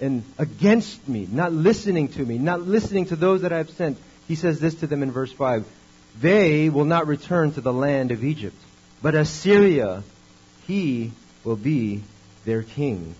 and 0.00 0.24
against 0.38 1.06
me, 1.06 1.28
not 1.30 1.52
listening 1.52 2.08
to 2.08 2.24
me, 2.24 2.38
not 2.38 2.62
listening 2.62 3.06
to 3.06 3.16
those 3.16 3.42
that 3.42 3.52
I 3.52 3.58
have 3.58 3.70
sent. 3.70 3.98
He 4.28 4.34
says 4.34 4.60
this 4.60 4.76
to 4.76 4.86
them 4.86 5.02
in 5.02 5.10
verse 5.10 5.32
5 5.32 5.66
They 6.20 6.70
will 6.70 6.86
not 6.86 7.06
return 7.06 7.52
to 7.52 7.60
the 7.60 7.72
land 7.72 8.10
of 8.10 8.24
Egypt, 8.24 8.56
but 9.02 9.14
Assyria, 9.14 10.02
he 10.66 11.12
will 11.44 11.56
be 11.56 12.02
their 12.44 12.62
king. 12.62 13.14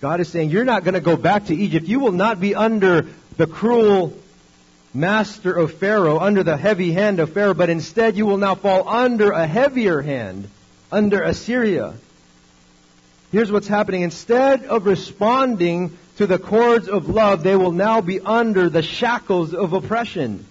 God 0.00 0.20
is 0.20 0.28
saying, 0.28 0.50
You're 0.50 0.64
not 0.64 0.84
going 0.84 0.94
to 0.94 1.00
go 1.00 1.16
back 1.16 1.46
to 1.46 1.54
Egypt. 1.54 1.86
You 1.86 2.00
will 2.00 2.12
not 2.12 2.40
be 2.40 2.54
under 2.54 3.06
the 3.36 3.46
cruel 3.46 4.16
master 4.92 5.52
of 5.52 5.74
Pharaoh, 5.74 6.18
under 6.18 6.42
the 6.42 6.56
heavy 6.56 6.92
hand 6.92 7.20
of 7.20 7.32
Pharaoh, 7.32 7.54
but 7.54 7.70
instead 7.70 8.16
you 8.16 8.26
will 8.26 8.38
now 8.38 8.54
fall 8.54 8.88
under 8.88 9.30
a 9.30 9.46
heavier 9.46 10.00
hand, 10.00 10.48
under 10.90 11.22
Assyria. 11.22 11.94
Here's 13.32 13.52
what's 13.52 13.68
happening. 13.68 14.02
Instead 14.02 14.64
of 14.64 14.86
responding 14.86 15.96
to 16.16 16.26
the 16.26 16.38
cords 16.38 16.88
of 16.88 17.08
love, 17.08 17.42
they 17.42 17.56
will 17.56 17.72
now 17.72 18.00
be 18.00 18.20
under 18.20 18.70
the 18.70 18.82
shackles 18.82 19.52
of 19.52 19.72
oppression. 19.72 20.46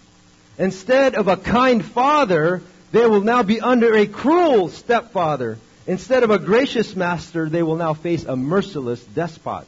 Instead 0.58 1.16
of 1.16 1.28
a 1.28 1.38
kind 1.38 1.84
father, 1.84 2.62
they 2.92 3.06
will 3.06 3.22
now 3.22 3.44
be 3.44 3.60
under 3.60 3.96
a 3.96 4.06
cruel 4.06 4.70
stepfather. 4.70 5.58
Instead 5.88 6.24
of 6.24 6.32
a 6.32 6.40
gracious 6.40 6.96
master, 6.96 7.48
they 7.48 7.62
will 7.62 7.76
now 7.76 7.94
face 7.94 8.24
a 8.24 8.36
merciless 8.36 9.04
despot. 9.04 9.68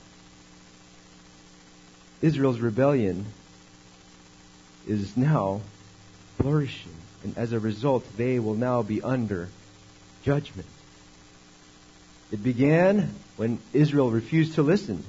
Israel's 2.22 2.60
rebellion 2.60 3.26
is 4.88 5.16
now 5.16 5.62
flourishing, 6.38 6.96
and 7.24 7.38
as 7.38 7.52
a 7.52 7.60
result, 7.60 8.04
they 8.18 8.40
will 8.40 8.56
now 8.56 8.82
be 8.82 9.02
under 9.02 9.50
judgment. 10.24 10.68
It 12.32 12.44
began 12.44 13.14
when 13.36 13.60
Israel 13.72 14.10
refused 14.10 14.56
to 14.56 14.64
listen. 14.64 15.04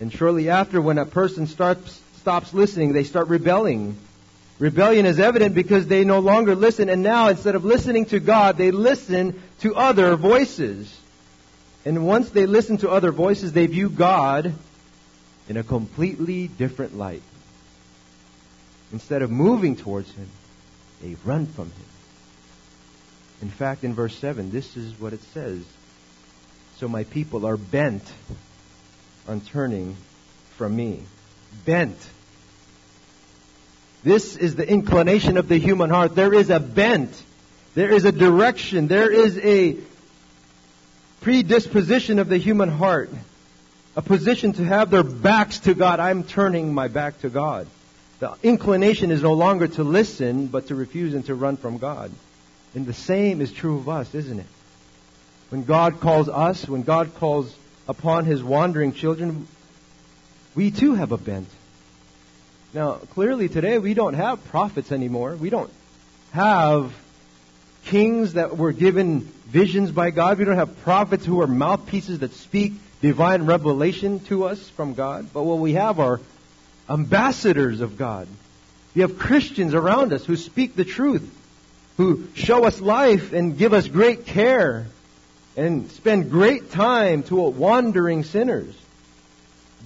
And 0.00 0.12
shortly 0.12 0.48
after, 0.48 0.80
when 0.80 0.98
a 0.98 1.06
person 1.06 1.48
starts, 1.48 2.00
stops 2.18 2.54
listening, 2.54 2.92
they 2.92 3.04
start 3.04 3.28
rebelling 3.28 3.96
Rebellion 4.58 5.04
is 5.04 5.18
evident 5.18 5.54
because 5.54 5.86
they 5.86 6.04
no 6.04 6.20
longer 6.20 6.54
listen, 6.54 6.88
and 6.88 7.02
now 7.02 7.28
instead 7.28 7.54
of 7.54 7.64
listening 7.64 8.06
to 8.06 8.20
God, 8.20 8.56
they 8.56 8.70
listen 8.70 9.42
to 9.60 9.74
other 9.74 10.16
voices. 10.16 10.96
And 11.84 12.06
once 12.06 12.30
they 12.30 12.46
listen 12.46 12.78
to 12.78 12.90
other 12.90 13.10
voices, 13.10 13.52
they 13.52 13.66
view 13.66 13.90
God 13.90 14.54
in 15.48 15.56
a 15.56 15.64
completely 15.64 16.46
different 16.46 16.96
light. 16.96 17.22
Instead 18.92 19.22
of 19.22 19.30
moving 19.30 19.74
towards 19.76 20.10
Him, 20.12 20.28
they 21.02 21.16
run 21.24 21.46
from 21.46 21.66
Him. 21.66 21.86
In 23.42 23.50
fact, 23.50 23.82
in 23.82 23.92
verse 23.92 24.16
7, 24.16 24.50
this 24.50 24.76
is 24.76 24.98
what 25.00 25.12
it 25.12 25.22
says. 25.34 25.64
So 26.76 26.86
my 26.86 27.04
people 27.04 27.44
are 27.44 27.56
bent 27.56 28.04
on 29.26 29.40
turning 29.40 29.96
from 30.56 30.76
me. 30.76 31.02
Bent 31.64 31.96
this 34.04 34.36
is 34.36 34.54
the 34.54 34.68
inclination 34.68 35.38
of 35.38 35.48
the 35.48 35.56
human 35.56 35.88
heart. 35.88 36.14
There 36.14 36.34
is 36.34 36.50
a 36.50 36.60
bent. 36.60 37.10
There 37.74 37.90
is 37.90 38.04
a 38.04 38.12
direction. 38.12 38.86
There 38.86 39.10
is 39.10 39.38
a 39.38 39.78
predisposition 41.22 42.18
of 42.18 42.28
the 42.28 42.36
human 42.36 42.68
heart. 42.68 43.10
A 43.96 44.02
position 44.02 44.52
to 44.52 44.64
have 44.64 44.90
their 44.90 45.02
backs 45.02 45.60
to 45.60 45.74
God. 45.74 46.00
I'm 46.00 46.22
turning 46.22 46.74
my 46.74 46.88
back 46.88 47.20
to 47.20 47.30
God. 47.30 47.66
The 48.20 48.34
inclination 48.42 49.10
is 49.10 49.22
no 49.22 49.32
longer 49.32 49.68
to 49.68 49.82
listen, 49.84 50.48
but 50.48 50.68
to 50.68 50.74
refuse 50.74 51.14
and 51.14 51.24
to 51.26 51.34
run 51.34 51.56
from 51.56 51.78
God. 51.78 52.12
And 52.74 52.86
the 52.86 52.92
same 52.92 53.40
is 53.40 53.52
true 53.52 53.78
of 53.78 53.88
us, 53.88 54.14
isn't 54.14 54.38
it? 54.38 54.46
When 55.48 55.64
God 55.64 56.00
calls 56.00 56.28
us, 56.28 56.68
when 56.68 56.82
God 56.82 57.14
calls 57.14 57.54
upon 57.88 58.26
His 58.26 58.42
wandering 58.42 58.92
children, 58.92 59.46
we 60.54 60.70
too 60.70 60.94
have 60.94 61.12
a 61.12 61.16
bent. 61.16 61.48
Now, 62.74 62.94
clearly 62.94 63.48
today 63.48 63.78
we 63.78 63.94
don't 63.94 64.14
have 64.14 64.44
prophets 64.46 64.90
anymore. 64.90 65.36
We 65.36 65.48
don't 65.48 65.70
have 66.32 66.92
kings 67.84 68.32
that 68.32 68.58
were 68.58 68.72
given 68.72 69.20
visions 69.46 69.92
by 69.92 70.10
God. 70.10 70.38
We 70.38 70.44
don't 70.44 70.56
have 70.56 70.80
prophets 70.82 71.24
who 71.24 71.40
are 71.40 71.46
mouthpieces 71.46 72.18
that 72.18 72.34
speak 72.34 72.72
divine 73.00 73.44
revelation 73.44 74.18
to 74.24 74.46
us 74.46 74.68
from 74.70 74.94
God. 74.94 75.32
But 75.32 75.44
what 75.44 75.60
we 75.60 75.74
have 75.74 76.00
are 76.00 76.20
ambassadors 76.90 77.80
of 77.80 77.96
God. 77.96 78.26
We 78.96 79.02
have 79.02 79.20
Christians 79.20 79.72
around 79.72 80.12
us 80.12 80.24
who 80.24 80.34
speak 80.34 80.74
the 80.74 80.84
truth, 80.84 81.32
who 81.96 82.26
show 82.34 82.64
us 82.64 82.80
life 82.80 83.32
and 83.32 83.56
give 83.56 83.72
us 83.72 83.86
great 83.86 84.26
care 84.26 84.88
and 85.56 85.88
spend 85.92 86.28
great 86.28 86.72
time 86.72 87.22
to 87.24 87.36
wandering 87.36 88.24
sinners. 88.24 88.74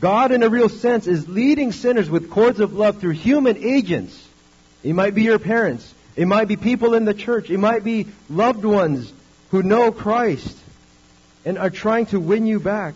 God, 0.00 0.30
in 0.30 0.42
a 0.42 0.48
real 0.48 0.68
sense, 0.68 1.06
is 1.06 1.28
leading 1.28 1.72
sinners 1.72 2.08
with 2.08 2.30
cords 2.30 2.60
of 2.60 2.72
love 2.72 3.00
through 3.00 3.12
human 3.12 3.56
agents. 3.56 4.28
It 4.82 4.92
might 4.92 5.14
be 5.14 5.22
your 5.22 5.38
parents. 5.38 5.92
It 6.14 6.26
might 6.26 6.46
be 6.46 6.56
people 6.56 6.94
in 6.94 7.04
the 7.04 7.14
church. 7.14 7.50
It 7.50 7.58
might 7.58 7.82
be 7.84 8.06
loved 8.28 8.64
ones 8.64 9.12
who 9.50 9.62
know 9.62 9.90
Christ 9.90 10.56
and 11.44 11.58
are 11.58 11.70
trying 11.70 12.06
to 12.06 12.20
win 12.20 12.46
you 12.46 12.60
back. 12.60 12.94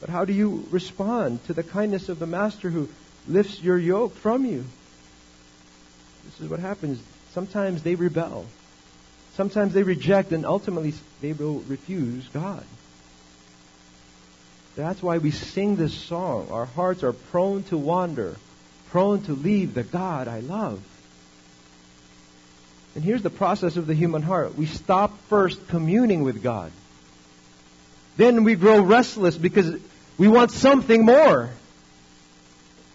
But 0.00 0.08
how 0.08 0.24
do 0.24 0.32
you 0.32 0.66
respond 0.70 1.44
to 1.46 1.52
the 1.52 1.62
kindness 1.62 2.08
of 2.08 2.18
the 2.18 2.26
Master 2.26 2.70
who 2.70 2.88
lifts 3.28 3.62
your 3.62 3.78
yoke 3.78 4.16
from 4.16 4.44
you? 4.44 4.64
This 6.24 6.40
is 6.40 6.48
what 6.48 6.60
happens. 6.60 7.00
Sometimes 7.32 7.82
they 7.82 7.94
rebel. 7.94 8.46
Sometimes 9.34 9.74
they 9.74 9.82
reject, 9.82 10.32
and 10.32 10.44
ultimately 10.44 10.94
they 11.20 11.32
will 11.32 11.60
refuse 11.60 12.26
God. 12.28 12.64
That's 14.80 15.02
why 15.02 15.18
we 15.18 15.30
sing 15.30 15.76
this 15.76 15.94
song. 15.94 16.48
Our 16.50 16.66
hearts 16.66 17.02
are 17.02 17.12
prone 17.12 17.62
to 17.64 17.76
wander, 17.76 18.36
prone 18.90 19.22
to 19.22 19.32
leave 19.32 19.74
the 19.74 19.82
God 19.82 20.28
I 20.28 20.40
love. 20.40 20.82
And 22.94 23.04
here's 23.04 23.22
the 23.22 23.30
process 23.30 23.76
of 23.76 23.86
the 23.86 23.94
human 23.94 24.22
heart. 24.22 24.56
We 24.56 24.66
stop 24.66 25.16
first 25.28 25.68
communing 25.68 26.24
with 26.24 26.42
God. 26.42 26.72
Then 28.16 28.44
we 28.44 28.56
grow 28.56 28.80
restless 28.80 29.36
because 29.36 29.80
we 30.18 30.28
want 30.28 30.50
something 30.50 31.04
more. 31.04 31.50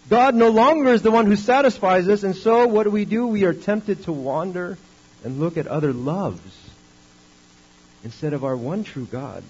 God 0.10 0.36
no 0.36 0.50
longer 0.50 0.94
is 0.94 1.02
the 1.02 1.12
one 1.12 1.26
who 1.26 1.36
satisfies 1.36 2.08
us, 2.10 2.24
and 2.24 2.36
so 2.36 2.68
what 2.68 2.84
do 2.84 2.92
we 2.92 3.06
do? 3.06 3.26
We 3.28 3.44
are 3.46 3.54
tempted 3.54 4.04
to 4.04 4.12
wander 4.12 4.78
and 5.24 5.40
look 5.40 5.58
at 5.58 5.66
other 5.66 5.94
loves 5.94 6.42
instead 8.04 8.34
of 8.34 8.44
our 8.44 8.56
one 8.56 8.84
true 8.84 9.08
God. 9.10 9.44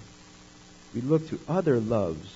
We 0.95 1.01
look 1.01 1.27
to 1.29 1.39
other 1.47 1.79
loves. 1.79 2.33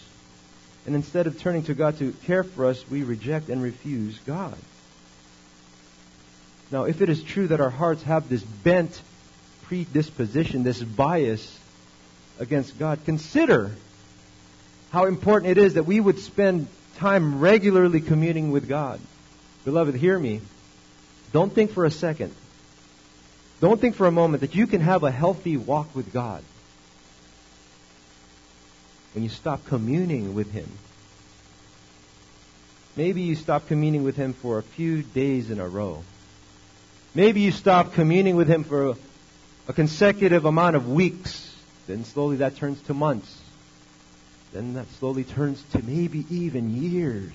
And 0.85 0.93
instead 0.93 1.27
of 1.27 1.39
turning 1.39 1.63
to 1.63 1.73
God 1.73 1.97
to 1.99 2.11
care 2.25 2.43
for 2.43 2.65
us, 2.65 2.83
we 2.89 3.03
reject 3.03 3.49
and 3.49 3.63
refuse 3.63 4.19
God. 4.25 4.57
Now, 6.71 6.83
if 6.83 7.01
it 7.01 7.09
is 7.09 7.23
true 7.23 7.47
that 7.47 7.61
our 7.61 7.69
hearts 7.69 8.03
have 8.03 8.27
this 8.29 8.43
bent 8.43 9.01
predisposition, 9.63 10.63
this 10.63 10.83
bias 10.83 11.57
against 12.39 12.77
God, 12.77 12.99
consider 13.05 13.71
how 14.91 15.05
important 15.05 15.51
it 15.51 15.57
is 15.57 15.75
that 15.75 15.83
we 15.83 15.99
would 15.99 16.19
spend 16.19 16.67
time 16.97 17.39
regularly 17.39 18.01
communing 18.01 18.51
with 18.51 18.67
God. 18.67 18.99
Beloved, 19.63 19.95
hear 19.95 20.17
me. 20.17 20.41
Don't 21.31 21.53
think 21.53 21.71
for 21.71 21.85
a 21.85 21.91
second. 21.91 22.33
Don't 23.61 23.79
think 23.79 23.95
for 23.95 24.07
a 24.07 24.11
moment 24.11 24.41
that 24.41 24.55
you 24.55 24.67
can 24.67 24.81
have 24.81 25.03
a 25.03 25.11
healthy 25.11 25.57
walk 25.57 25.95
with 25.95 26.11
God 26.11 26.43
when 29.13 29.23
you 29.23 29.29
stop 29.29 29.65
communing 29.65 30.35
with 30.35 30.51
Him. 30.51 30.69
Maybe 32.95 33.21
you 33.21 33.35
stop 33.35 33.67
communing 33.67 34.03
with 34.03 34.15
Him 34.15 34.33
for 34.33 34.57
a 34.57 34.63
few 34.63 35.01
days 35.01 35.49
in 35.49 35.59
a 35.59 35.67
row. 35.67 36.03
Maybe 37.15 37.41
you 37.41 37.51
stop 37.51 37.93
communing 37.93 38.35
with 38.35 38.47
Him 38.47 38.63
for 38.63 38.95
a, 39.67 39.73
consecutive 39.73 40.45
amount 40.45 40.75
of 40.75 40.89
weeks. 40.89 41.55
Then 41.87 42.03
slowly 42.03 42.37
that 42.37 42.55
turns 42.55 42.81
to 42.83 42.93
months. 42.93 43.39
Then 44.51 44.73
that 44.73 44.89
slowly 44.93 45.23
turns 45.23 45.63
to 45.71 45.81
maybe 45.83 46.25
even 46.29 46.75
years. 46.75 47.31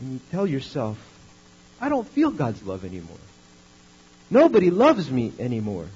And 0.00 0.12
you 0.12 0.20
tell 0.30 0.46
yourself, 0.46 0.98
I 1.80 1.88
don't 1.88 2.06
feel 2.06 2.30
God's 2.30 2.62
love 2.62 2.84
anymore. 2.84 3.16
Nobody 4.30 4.70
loves 4.70 5.10
me 5.10 5.32
anymore. 5.38 5.86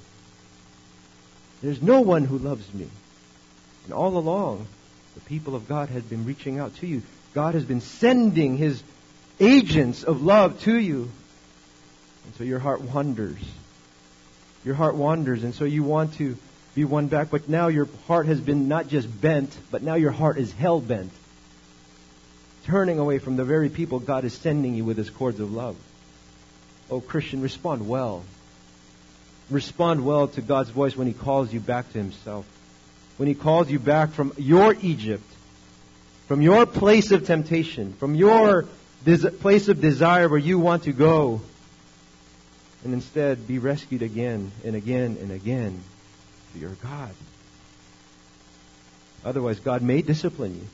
There's 1.61 1.81
no 1.81 2.01
one 2.01 2.25
who 2.25 2.37
loves 2.37 2.73
me. 2.73 2.87
And 3.85 3.93
all 3.93 4.17
along, 4.17 4.67
the 5.15 5.21
people 5.21 5.55
of 5.55 5.67
God 5.67 5.89
had 5.89 6.09
been 6.09 6.25
reaching 6.25 6.59
out 6.59 6.75
to 6.77 6.87
you. 6.87 7.01
God 7.33 7.53
has 7.53 7.65
been 7.65 7.81
sending 7.81 8.57
His 8.57 8.81
agents 9.39 10.03
of 10.03 10.21
love 10.21 10.61
to 10.61 10.75
you. 10.75 11.09
And 12.25 12.35
so 12.37 12.43
your 12.43 12.59
heart 12.59 12.81
wanders. 12.81 13.39
Your 14.63 14.75
heart 14.75 14.95
wanders, 14.95 15.43
and 15.43 15.53
so 15.53 15.65
you 15.65 15.83
want 15.83 16.13
to 16.15 16.37
be 16.73 16.85
won 16.85 17.07
back, 17.07 17.29
but 17.29 17.49
now 17.49 17.67
your 17.67 17.87
heart 18.07 18.27
has 18.27 18.39
been 18.39 18.67
not 18.67 18.87
just 18.87 19.21
bent, 19.21 19.55
but 19.69 19.83
now 19.83 19.95
your 19.95 20.11
heart 20.11 20.37
is 20.37 20.51
hell 20.53 20.79
bent. 20.79 21.11
Turning 22.65 22.97
away 22.97 23.19
from 23.19 23.35
the 23.35 23.43
very 23.43 23.69
people 23.69 23.99
God 23.99 24.23
is 24.23 24.33
sending 24.33 24.73
you 24.73 24.85
with 24.85 24.97
His 24.97 25.09
cords 25.09 25.39
of 25.39 25.51
love. 25.51 25.75
Oh, 26.89 27.01
Christian, 27.01 27.41
respond 27.41 27.87
well. 27.87 28.23
Respond 29.49 30.05
well 30.05 30.29
to 30.29 30.41
God's 30.41 30.69
voice 30.69 30.95
when 30.95 31.07
He 31.07 31.13
calls 31.13 31.51
you 31.51 31.59
back 31.59 31.91
to 31.91 31.97
Himself. 31.97 32.45
When 33.17 33.27
He 33.27 33.35
calls 33.35 33.69
you 33.69 33.79
back 33.79 34.11
from 34.11 34.33
your 34.37 34.75
Egypt, 34.81 35.23
from 36.27 36.41
your 36.41 36.65
place 36.65 37.11
of 37.11 37.25
temptation, 37.25 37.93
from 37.93 38.15
your 38.15 38.65
des- 39.05 39.29
place 39.29 39.67
of 39.67 39.81
desire 39.81 40.27
where 40.29 40.39
you 40.39 40.59
want 40.59 40.83
to 40.83 40.93
go, 40.93 41.41
and 42.83 42.93
instead 42.93 43.47
be 43.47 43.59
rescued 43.59 44.01
again 44.01 44.51
and 44.65 44.75
again 44.75 45.17
and 45.21 45.31
again 45.31 45.81
to 46.53 46.59
your 46.59 46.71
God. 46.81 47.11
Otherwise, 49.23 49.59
God 49.59 49.81
may 49.81 50.01
discipline 50.01 50.55
you. 50.55 50.67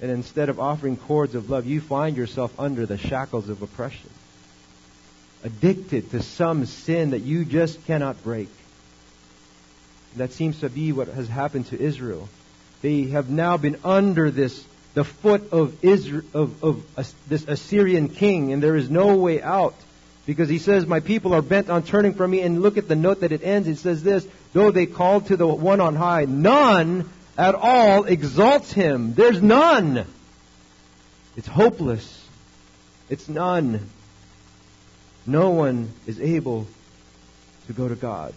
And 0.00 0.10
instead 0.10 0.48
of 0.48 0.60
offering 0.60 0.96
cords 0.96 1.34
of 1.34 1.50
love, 1.50 1.66
you 1.66 1.80
find 1.80 2.16
yourself 2.16 2.58
under 2.60 2.86
the 2.86 2.98
shackles 2.98 3.48
of 3.48 3.62
oppression, 3.62 4.10
addicted 5.42 6.10
to 6.10 6.22
some 6.22 6.66
sin 6.66 7.10
that 7.10 7.20
you 7.20 7.44
just 7.44 7.84
cannot 7.86 8.22
break. 8.22 8.50
That 10.16 10.32
seems 10.32 10.60
to 10.60 10.70
be 10.70 10.92
what 10.92 11.08
has 11.08 11.28
happened 11.28 11.66
to 11.66 11.80
Israel. 11.80 12.28
They 12.82 13.04
have 13.08 13.30
now 13.30 13.56
been 13.56 13.78
under 13.84 14.30
this, 14.30 14.64
the 14.94 15.04
foot 15.04 15.52
of 15.52 15.84
Israel, 15.84 16.24
of, 16.34 16.64
of 16.64 17.16
this 17.28 17.44
Assyrian 17.46 18.08
king, 18.08 18.52
and 18.52 18.62
there 18.62 18.76
is 18.76 18.90
no 18.90 19.16
way 19.16 19.42
out. 19.42 19.74
Because 20.26 20.48
he 20.48 20.58
says, 20.58 20.86
My 20.86 21.00
people 21.00 21.34
are 21.34 21.42
bent 21.42 21.70
on 21.70 21.84
turning 21.84 22.14
from 22.14 22.32
me. 22.32 22.40
And 22.40 22.60
look 22.60 22.76
at 22.76 22.88
the 22.88 22.96
note 22.96 23.20
that 23.20 23.32
it 23.32 23.44
ends. 23.44 23.68
It 23.68 23.76
says 23.76 24.02
this 24.02 24.26
Though 24.52 24.70
they 24.70 24.86
called 24.86 25.26
to 25.26 25.36
the 25.36 25.46
one 25.46 25.80
on 25.80 25.94
high, 25.94 26.24
none 26.24 27.08
at 27.38 27.54
all 27.54 28.04
exalts 28.04 28.72
him. 28.72 29.14
There's 29.14 29.40
none. 29.40 30.04
It's 31.36 31.46
hopeless. 31.46 32.26
It's 33.08 33.28
none. 33.28 33.88
No 35.26 35.50
one 35.50 35.92
is 36.06 36.20
able 36.20 36.66
to 37.66 37.72
go 37.72 37.88
to 37.88 37.94
God. 37.94 38.34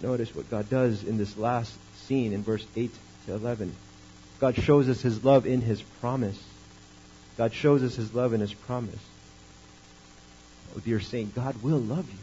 But 0.00 0.08
notice 0.08 0.34
what 0.34 0.50
God 0.50 0.68
does 0.68 1.04
in 1.04 1.18
this 1.18 1.36
last 1.36 1.72
scene 2.06 2.32
in 2.32 2.42
verse 2.42 2.64
8 2.76 2.90
to 3.26 3.34
11. 3.34 3.74
God 4.40 4.56
shows 4.56 4.88
us 4.88 5.00
his 5.00 5.24
love 5.24 5.46
in 5.46 5.60
his 5.60 5.82
promise. 6.00 6.38
God 7.36 7.52
shows 7.52 7.82
us 7.82 7.94
his 7.94 8.14
love 8.14 8.32
in 8.32 8.40
his 8.40 8.54
promise. 8.54 9.00
Oh, 10.76 10.80
dear 10.80 11.00
saint, 11.00 11.34
God 11.34 11.62
will 11.62 11.78
love 11.78 12.08
you. 12.10 12.18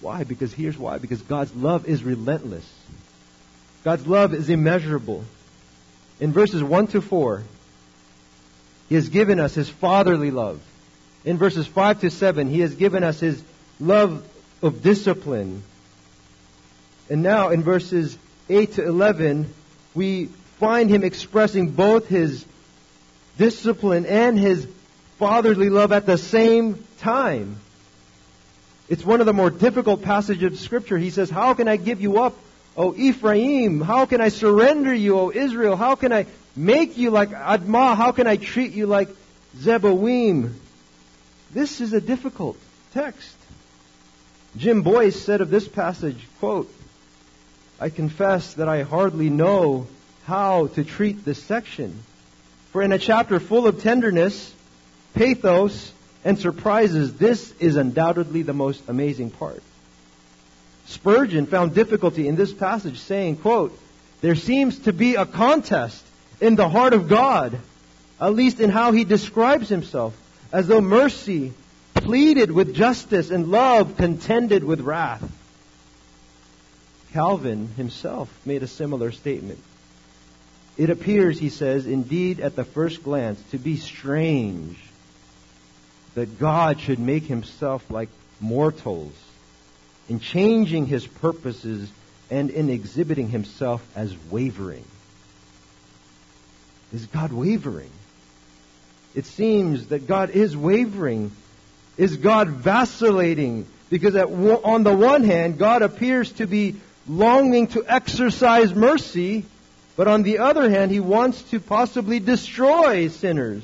Why? 0.00 0.24
Because 0.24 0.52
here's 0.52 0.78
why. 0.78 0.98
Because 0.98 1.20
God's 1.22 1.54
love 1.54 1.86
is 1.86 2.02
relentless. 2.02 2.68
God's 3.84 4.06
love 4.06 4.34
is 4.34 4.48
immeasurable. 4.48 5.24
In 6.20 6.32
verses 6.32 6.62
1 6.62 6.88
to 6.88 7.00
4, 7.00 7.42
He 8.88 8.94
has 8.94 9.08
given 9.08 9.40
us 9.40 9.54
His 9.54 9.68
fatherly 9.68 10.30
love. 10.30 10.60
In 11.24 11.36
verses 11.36 11.66
5 11.66 12.00
to 12.02 12.10
7, 12.10 12.48
He 12.48 12.60
has 12.60 12.74
given 12.74 13.04
us 13.04 13.20
His 13.20 13.42
love 13.78 14.26
of 14.62 14.82
discipline. 14.82 15.62
And 17.10 17.24
now 17.24 17.48
in 17.48 17.64
verses 17.64 18.16
8 18.48 18.74
to 18.74 18.86
11, 18.86 19.52
we 19.94 20.26
find 20.60 20.88
Him 20.88 21.02
expressing 21.02 21.70
both 21.70 22.06
His 22.06 22.44
discipline 23.36 24.06
and 24.06 24.38
His 24.38 24.66
fatherly 25.18 25.70
love 25.70 25.90
at 25.90 26.06
the 26.06 26.16
same 26.16 26.84
time. 27.00 27.56
It's 28.88 29.04
one 29.04 29.20
of 29.20 29.26
the 29.26 29.32
more 29.32 29.50
difficult 29.50 30.02
passages 30.02 30.52
of 30.52 30.58
Scripture. 30.60 30.98
He 30.98 31.10
says, 31.10 31.28
How 31.28 31.54
can 31.54 31.66
I 31.66 31.76
give 31.76 32.00
you 32.00 32.20
up, 32.20 32.36
O 32.76 32.94
Ephraim? 32.94 33.80
How 33.80 34.06
can 34.06 34.20
I 34.20 34.28
surrender 34.28 34.94
you, 34.94 35.18
O 35.18 35.32
Israel? 35.32 35.76
How 35.76 35.96
can 35.96 36.12
I 36.12 36.26
make 36.54 36.96
you 36.96 37.10
like 37.10 37.30
Admah? 37.30 37.96
How 37.96 38.12
can 38.12 38.28
I 38.28 38.36
treat 38.36 38.72
you 38.72 38.86
like 38.86 39.08
Zeboim? 39.56 40.52
This 41.52 41.80
is 41.80 41.92
a 41.92 42.00
difficult 42.00 42.56
text. 42.94 43.36
Jim 44.56 44.82
Boice 44.82 45.20
said 45.20 45.40
of 45.40 45.50
this 45.50 45.66
passage, 45.66 46.26
quote, 46.38 46.72
I 47.80 47.88
confess 47.88 48.54
that 48.54 48.68
I 48.68 48.82
hardly 48.82 49.30
know 49.30 49.86
how 50.24 50.66
to 50.68 50.84
treat 50.84 51.24
this 51.24 51.42
section. 51.42 52.02
For 52.72 52.82
in 52.82 52.92
a 52.92 52.98
chapter 52.98 53.40
full 53.40 53.66
of 53.66 53.82
tenderness, 53.82 54.52
pathos, 55.14 55.92
and 56.22 56.38
surprises, 56.38 57.14
this 57.14 57.52
is 57.58 57.76
undoubtedly 57.76 58.42
the 58.42 58.52
most 58.52 58.88
amazing 58.88 59.30
part. 59.30 59.62
Spurgeon 60.86 61.46
found 61.46 61.74
difficulty 61.74 62.28
in 62.28 62.36
this 62.36 62.52
passage 62.52 62.98
saying, 62.98 63.36
quote, 63.36 63.76
there 64.20 64.34
seems 64.34 64.78
to 64.80 64.92
be 64.92 65.14
a 65.14 65.24
contest 65.24 66.04
in 66.40 66.56
the 66.56 66.68
heart 66.68 66.92
of 66.92 67.08
God, 67.08 67.58
at 68.20 68.34
least 68.34 68.60
in 68.60 68.68
how 68.68 68.92
he 68.92 69.04
describes 69.04 69.68
himself, 69.70 70.14
as 70.52 70.66
though 70.66 70.82
mercy 70.82 71.54
pleaded 71.94 72.50
with 72.50 72.74
justice 72.74 73.30
and 73.30 73.50
love 73.50 73.96
contended 73.96 74.64
with 74.64 74.80
wrath. 74.80 75.22
Calvin 77.12 77.68
himself 77.76 78.28
made 78.44 78.62
a 78.62 78.68
similar 78.68 79.12
statement. 79.12 79.58
It 80.76 80.90
appears, 80.90 81.38
he 81.38 81.50
says, 81.50 81.86
indeed 81.86 82.40
at 82.40 82.56
the 82.56 82.64
first 82.64 83.02
glance 83.02 83.42
to 83.50 83.58
be 83.58 83.76
strange 83.76 84.78
that 86.14 86.38
God 86.38 86.80
should 86.80 86.98
make 86.98 87.24
himself 87.24 87.90
like 87.90 88.08
mortals 88.40 89.12
in 90.08 90.20
changing 90.20 90.86
his 90.86 91.06
purposes 91.06 91.90
and 92.30 92.50
in 92.50 92.70
exhibiting 92.70 93.28
himself 93.28 93.86
as 93.94 94.14
wavering. 94.30 94.84
Is 96.92 97.06
God 97.06 97.32
wavering? 97.32 97.90
It 99.14 99.26
seems 99.26 99.88
that 99.88 100.06
God 100.06 100.30
is 100.30 100.56
wavering. 100.56 101.32
Is 101.96 102.16
God 102.16 102.48
vacillating? 102.48 103.66
Because 103.88 104.14
at, 104.16 104.26
on 104.28 104.84
the 104.84 104.94
one 104.94 105.24
hand, 105.24 105.58
God 105.58 105.82
appears 105.82 106.32
to 106.32 106.46
be 106.46 106.76
longing 107.10 107.66
to 107.66 107.84
exercise 107.86 108.72
mercy, 108.72 109.44
but 109.96 110.06
on 110.06 110.22
the 110.22 110.38
other 110.38 110.70
hand, 110.70 110.90
he 110.90 111.00
wants 111.00 111.42
to 111.50 111.58
possibly 111.58 112.20
destroy 112.20 113.08
sinners. 113.08 113.62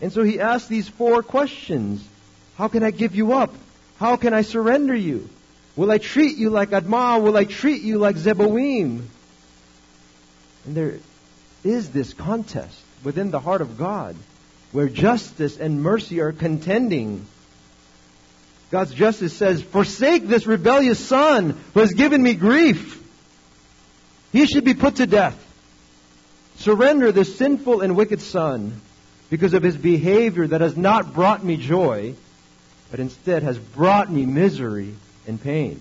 And 0.00 0.12
so 0.12 0.22
he 0.22 0.40
asks 0.40 0.68
these 0.68 0.88
four 0.88 1.22
questions. 1.22 2.06
How 2.56 2.68
can 2.68 2.82
I 2.82 2.90
give 2.90 3.14
you 3.14 3.32
up? 3.32 3.54
How 3.98 4.16
can 4.16 4.34
I 4.34 4.42
surrender 4.42 4.94
you? 4.94 5.28
Will 5.76 5.90
I 5.90 5.98
treat 5.98 6.36
you 6.36 6.50
like 6.50 6.70
Admah? 6.70 7.22
Will 7.22 7.36
I 7.36 7.44
treat 7.44 7.82
you 7.82 7.98
like 7.98 8.16
Zeboim? 8.16 9.04
And 10.66 10.74
there 10.74 10.98
is 11.62 11.90
this 11.90 12.12
contest 12.12 12.78
within 13.04 13.30
the 13.30 13.40
heart 13.40 13.60
of 13.60 13.78
God 13.78 14.16
where 14.72 14.88
justice 14.88 15.56
and 15.56 15.82
mercy 15.82 16.20
are 16.20 16.32
contending. 16.32 17.26
God's 18.74 18.92
justice 18.92 19.32
says, 19.32 19.62
Forsake 19.62 20.26
this 20.26 20.48
rebellious 20.48 20.98
son 20.98 21.56
who 21.74 21.78
has 21.78 21.92
given 21.92 22.20
me 22.20 22.34
grief. 22.34 23.00
He 24.32 24.46
should 24.46 24.64
be 24.64 24.74
put 24.74 24.96
to 24.96 25.06
death. 25.06 25.38
Surrender 26.56 27.12
this 27.12 27.38
sinful 27.38 27.82
and 27.82 27.94
wicked 27.94 28.20
son 28.20 28.80
because 29.30 29.54
of 29.54 29.62
his 29.62 29.76
behavior 29.76 30.48
that 30.48 30.60
has 30.60 30.76
not 30.76 31.14
brought 31.14 31.44
me 31.44 31.56
joy, 31.56 32.16
but 32.90 32.98
instead 32.98 33.44
has 33.44 33.60
brought 33.60 34.10
me 34.10 34.26
misery 34.26 34.96
and 35.28 35.40
pain. 35.40 35.80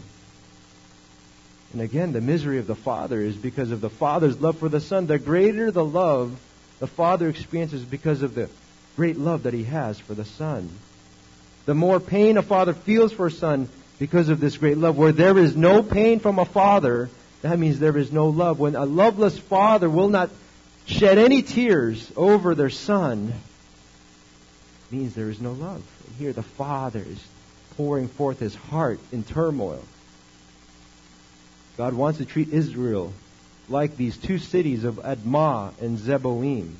And 1.71 1.81
again, 1.81 2.11
the 2.11 2.21
misery 2.21 2.59
of 2.59 2.67
the 2.67 2.75
father 2.75 3.19
is 3.19 3.35
because 3.35 3.71
of 3.71 3.81
the 3.81 3.89
father's 3.89 4.39
love 4.39 4.59
for 4.59 4.69
the 4.69 4.79
son. 4.79 5.07
The 5.07 5.17
greater 5.17 5.71
the 5.71 5.83
love 5.83 6.39
the 6.77 6.85
father 6.85 7.27
experiences 7.27 7.83
because 7.83 8.21
of 8.21 8.35
the 8.35 8.51
great 8.95 9.17
love 9.17 9.43
that 9.43 9.53
he 9.55 9.63
has 9.63 9.97
for 9.97 10.13
the 10.13 10.25
son. 10.25 10.69
The 11.65 11.73
more 11.73 11.99
pain 11.99 12.37
a 12.37 12.41
father 12.41 12.73
feels 12.73 13.13
for 13.13 13.27
a 13.27 13.31
son 13.31 13.69
because 13.99 14.29
of 14.29 14.39
this 14.39 14.57
great 14.57 14.77
love. 14.77 14.97
Where 14.97 15.11
there 15.11 15.37
is 15.37 15.55
no 15.55 15.81
pain 15.81 16.19
from 16.19 16.39
a 16.39 16.45
father, 16.45 17.09
that 17.41 17.57
means 17.57 17.79
there 17.79 17.97
is 17.97 18.11
no 18.11 18.27
love. 18.29 18.59
When 18.59 18.75
a 18.75 18.85
loveless 18.85 19.37
father 19.37 19.89
will 19.89 20.09
not 20.09 20.29
shed 20.85 21.17
any 21.17 21.41
tears 21.41 22.11
over 22.15 22.55
their 22.55 22.69
son, 22.69 23.33
means 24.91 25.15
there 25.15 25.29
is 25.29 25.39
no 25.39 25.53
love. 25.53 25.83
And 26.07 26.15
here 26.17 26.33
the 26.33 26.43
father 26.43 26.99
is 26.99 27.23
pouring 27.77 28.07
forth 28.07 28.39
his 28.39 28.55
heart 28.55 28.99
in 29.11 29.23
turmoil. 29.23 29.83
God 31.77 31.93
wants 31.93 32.19
to 32.19 32.25
treat 32.25 32.49
Israel 32.49 33.13
like 33.69 33.97
these 33.97 34.17
two 34.17 34.37
cities 34.37 34.83
of 34.83 34.95
Admah 34.95 35.79
and 35.81 35.97
Zeboim. 35.97 36.73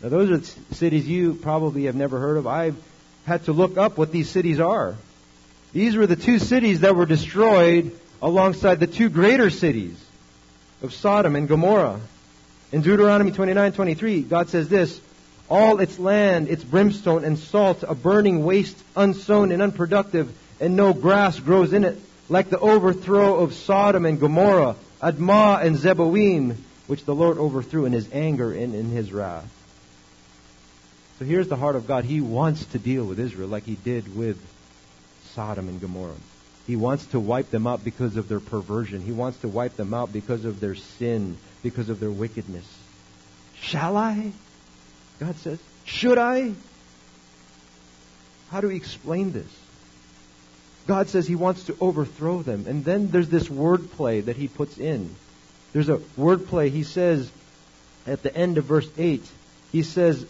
Now, 0.00 0.08
those 0.08 0.30
are 0.30 0.74
cities 0.74 1.06
you 1.06 1.34
probably 1.34 1.84
have 1.84 1.94
never 1.94 2.18
heard 2.18 2.36
of. 2.36 2.46
I've 2.46 2.76
had 3.24 3.44
to 3.44 3.52
look 3.52 3.76
up 3.76 3.96
what 3.96 4.12
these 4.12 4.28
cities 4.28 4.60
are. 4.60 4.94
These 5.72 5.96
were 5.96 6.06
the 6.06 6.16
two 6.16 6.38
cities 6.38 6.80
that 6.80 6.94
were 6.94 7.06
destroyed 7.06 7.98
alongside 8.22 8.80
the 8.80 8.86
two 8.86 9.08
greater 9.08 9.50
cities 9.50 9.98
of 10.82 10.94
Sodom 10.94 11.36
and 11.36 11.48
Gomorrah. 11.48 12.00
In 12.72 12.82
Deuteronomy 12.82 13.32
29:23, 13.32 14.28
God 14.28 14.48
says 14.48 14.68
this, 14.68 15.00
all 15.48 15.80
its 15.80 15.98
land, 15.98 16.48
its 16.48 16.64
brimstone 16.64 17.24
and 17.24 17.38
salt, 17.38 17.84
a 17.86 17.94
burning 17.94 18.44
waste, 18.44 18.76
unsown 18.96 19.52
and 19.52 19.62
unproductive, 19.62 20.32
and 20.60 20.76
no 20.76 20.92
grass 20.92 21.38
grows 21.38 21.72
in 21.72 21.84
it, 21.84 21.98
like 22.28 22.50
the 22.50 22.58
overthrow 22.58 23.36
of 23.36 23.54
Sodom 23.54 24.06
and 24.06 24.18
Gomorrah, 24.18 24.76
Admah 25.02 25.62
and 25.62 25.76
Zeboim, 25.76 26.56
which 26.86 27.04
the 27.04 27.14
Lord 27.14 27.38
overthrew 27.38 27.84
in 27.84 27.92
his 27.92 28.08
anger 28.12 28.52
and 28.52 28.74
in 28.74 28.90
his 28.90 29.12
wrath. 29.12 29.48
So 31.18 31.24
here's 31.24 31.48
the 31.48 31.56
heart 31.56 31.76
of 31.76 31.86
God. 31.86 32.04
He 32.04 32.20
wants 32.20 32.64
to 32.66 32.78
deal 32.78 33.04
with 33.04 33.20
Israel 33.20 33.48
like 33.48 33.64
he 33.64 33.76
did 33.76 34.16
with 34.16 34.40
Sodom 35.34 35.68
and 35.68 35.80
Gomorrah. 35.80 36.14
He 36.66 36.76
wants 36.76 37.06
to 37.06 37.20
wipe 37.20 37.50
them 37.50 37.66
out 37.66 37.84
because 37.84 38.16
of 38.16 38.28
their 38.28 38.40
perversion. 38.40 39.00
He 39.00 39.12
wants 39.12 39.38
to 39.38 39.48
wipe 39.48 39.76
them 39.76 39.92
out 39.94 40.12
because 40.12 40.44
of 40.44 40.60
their 40.60 40.74
sin, 40.74 41.36
because 41.62 41.88
of 41.88 42.00
their 42.00 42.10
wickedness. 42.10 42.66
Shall 43.60 43.96
I? 43.96 44.32
God 45.20 45.36
says. 45.36 45.58
Should 45.84 46.18
I? 46.18 46.54
How 48.50 48.60
do 48.60 48.68
we 48.68 48.76
explain 48.76 49.32
this? 49.32 49.52
God 50.86 51.08
says 51.08 51.26
he 51.26 51.34
wants 51.34 51.64
to 51.64 51.76
overthrow 51.80 52.42
them. 52.42 52.66
And 52.66 52.84
then 52.84 53.08
there's 53.08 53.28
this 53.28 53.48
wordplay 53.48 54.24
that 54.24 54.36
he 54.36 54.48
puts 54.48 54.78
in. 54.78 55.14
There's 55.72 55.88
a 55.88 55.98
wordplay. 56.18 56.70
He 56.70 56.82
says 56.82 57.30
at 58.06 58.22
the 58.22 58.34
end 58.34 58.58
of 58.58 58.64
verse 58.64 58.88
8, 58.96 59.24
he 59.72 59.82
says, 59.82 60.26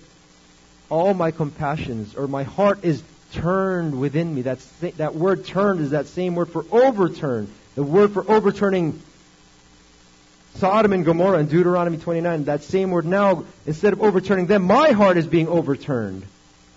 all 0.95 1.13
my 1.13 1.33
compassions, 1.33 2.15
or 2.15 2.29
my 2.29 2.45
heart 2.45 2.85
is 2.85 3.03
turned 3.33 3.99
within 3.99 4.33
me. 4.33 4.43
That's, 4.43 4.65
that 4.97 5.17
word 5.17 5.45
turned 5.45 5.81
is 5.81 5.91
that 5.91 6.07
same 6.07 6.37
word 6.37 6.51
for 6.51 6.65
overturn. 6.71 7.53
The 7.75 7.83
word 7.83 8.13
for 8.13 8.25
overturning 8.31 9.03
Sodom 10.55 10.93
and 10.93 11.05
Gomorrah 11.05 11.41
in 11.41 11.49
Deuteronomy 11.49 11.99
29, 11.99 12.45
that 12.45 12.63
same 12.63 12.93
word 12.93 13.07
now, 13.07 13.45
instead 13.67 13.93
of 13.93 14.03
overturning 14.05 14.47
them, 14.47 14.63
my 14.63 14.93
heart 14.93 15.17
is 15.17 15.27
being 15.27 15.49
overturned 15.49 16.25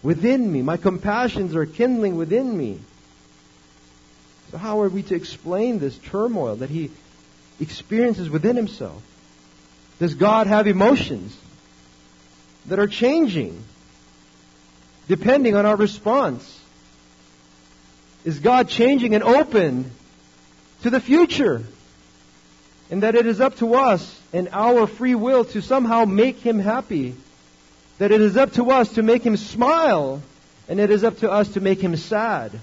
within 0.01 0.51
me. 0.51 0.63
My 0.63 0.77
compassions 0.77 1.55
are 1.55 1.67
kindling 1.67 2.17
within 2.17 2.57
me. 2.57 2.79
So 4.49 4.57
how 4.57 4.81
are 4.81 4.89
we 4.89 5.03
to 5.03 5.15
explain 5.15 5.77
this 5.77 5.95
turmoil 5.95 6.55
that 6.55 6.71
he 6.71 6.89
experiences 7.59 8.31
within 8.31 8.55
himself? 8.55 9.03
Does 9.99 10.15
God 10.15 10.47
have 10.47 10.65
emotions 10.65 11.37
that 12.65 12.79
are 12.79 12.87
changing? 12.87 13.63
Depending 15.07 15.55
on 15.55 15.65
our 15.65 15.75
response. 15.75 16.59
Is 18.25 18.39
God 18.39 18.67
changing 18.67 19.15
and 19.15 19.23
open 19.23 19.91
to 20.81 20.89
the 20.89 20.99
future? 20.99 21.63
And 22.89 23.03
that 23.03 23.15
it 23.15 23.25
is 23.25 23.41
up 23.41 23.57
to 23.57 23.75
us 23.75 24.21
and 24.33 24.49
our 24.51 24.87
free 24.87 25.15
will 25.15 25.45
to 25.45 25.61
somehow 25.61 26.05
make 26.05 26.39
Him 26.39 26.59
happy. 26.59 27.15
That 27.99 28.11
it 28.11 28.21
is 28.21 28.37
up 28.37 28.53
to 28.53 28.71
us 28.71 28.93
to 28.93 29.03
make 29.03 29.23
Him 29.23 29.37
smile. 29.37 30.21
And 30.69 30.79
it 30.79 30.89
is 30.89 31.03
up 31.03 31.19
to 31.19 31.31
us 31.31 31.49
to 31.53 31.61
make 31.61 31.79
Him 31.79 31.95
sad. 31.95 32.59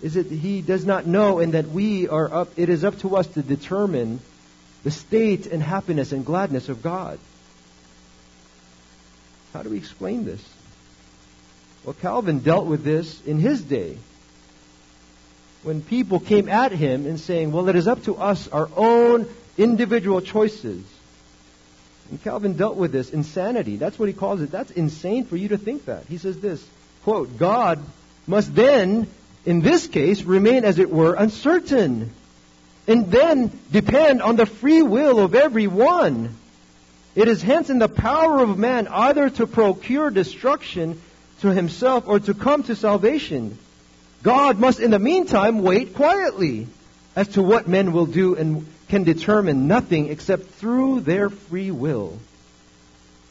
Is 0.00 0.16
it 0.16 0.26
He 0.26 0.62
does 0.62 0.84
not 0.84 1.06
know 1.06 1.38
and 1.38 1.54
that 1.54 1.68
we 1.68 2.08
are 2.08 2.32
up, 2.32 2.48
it 2.56 2.68
is 2.68 2.84
up 2.84 2.98
to 3.00 3.16
us 3.16 3.26
to 3.28 3.42
determine 3.42 4.20
the 4.84 4.90
state 4.90 5.46
and 5.46 5.62
happiness 5.62 6.12
and 6.12 6.24
gladness 6.26 6.68
of 6.68 6.82
God. 6.82 7.18
How 9.52 9.62
do 9.62 9.70
we 9.70 9.78
explain 9.78 10.24
this? 10.24 10.44
Well, 11.84 11.94
Calvin 11.94 12.38
dealt 12.40 12.66
with 12.66 12.82
this 12.82 13.20
in 13.26 13.38
his 13.38 13.60
day. 13.62 13.98
When 15.62 15.82
people 15.82 16.20
came 16.20 16.48
at 16.48 16.72
him 16.72 17.06
and 17.06 17.20
saying, 17.20 17.52
well, 17.52 17.68
it 17.68 17.76
is 17.76 17.86
up 17.86 18.02
to 18.04 18.16
us, 18.16 18.48
our 18.48 18.68
own 18.76 19.26
individual 19.56 20.20
choices. 20.20 20.82
And 22.10 22.22
Calvin 22.22 22.54
dealt 22.54 22.76
with 22.76 22.92
this 22.92 23.10
insanity. 23.10 23.76
That's 23.76 23.98
what 23.98 24.08
he 24.08 24.14
calls 24.14 24.40
it. 24.40 24.50
That's 24.50 24.70
insane 24.70 25.24
for 25.24 25.36
you 25.36 25.48
to 25.48 25.58
think 25.58 25.86
that. 25.86 26.04
He 26.06 26.18
says 26.18 26.38
this, 26.38 26.66
quote, 27.02 27.38
God 27.38 27.82
must 28.26 28.54
then, 28.54 29.06
in 29.44 29.60
this 29.60 29.86
case, 29.86 30.22
remain 30.22 30.64
as 30.64 30.78
it 30.78 30.90
were 30.90 31.14
uncertain. 31.14 32.12
And 32.86 33.10
then 33.10 33.58
depend 33.72 34.20
on 34.20 34.36
the 34.36 34.46
free 34.46 34.82
will 34.82 35.18
of 35.18 35.34
every 35.34 35.66
one. 35.66 36.34
It 37.14 37.28
is 37.28 37.40
hence 37.40 37.70
in 37.70 37.78
the 37.78 37.88
power 37.88 38.40
of 38.40 38.58
man 38.58 38.88
either 38.88 39.30
to 39.30 39.46
procure 39.46 40.10
destruction 40.10 41.00
to 41.44 41.52
himself 41.52 42.08
or 42.08 42.18
to 42.18 42.32
come 42.32 42.62
to 42.64 42.74
salvation. 42.74 43.58
God 44.22 44.58
must 44.58 44.80
in 44.80 44.90
the 44.90 44.98
meantime 44.98 45.62
wait 45.62 45.94
quietly 45.94 46.66
as 47.14 47.28
to 47.28 47.42
what 47.42 47.68
men 47.68 47.92
will 47.92 48.06
do 48.06 48.34
and 48.34 48.66
can 48.88 49.04
determine 49.04 49.68
nothing 49.68 50.08
except 50.08 50.46
through 50.52 51.00
their 51.00 51.28
free 51.28 51.70
will. 51.70 52.18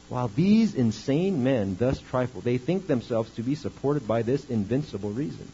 While 0.10 0.28
these 0.28 0.76
insane 0.76 1.44
men 1.44 1.76
thus 1.80 2.00
trifle, 2.00 2.42
they 2.42 2.60
think 2.60 2.86
themselves 2.86 3.34
to 3.36 3.42
be 3.42 3.56
supported 3.56 4.08
by 4.08 4.22
this 4.22 4.48
invincible 4.48 5.10
reason. 5.10 5.52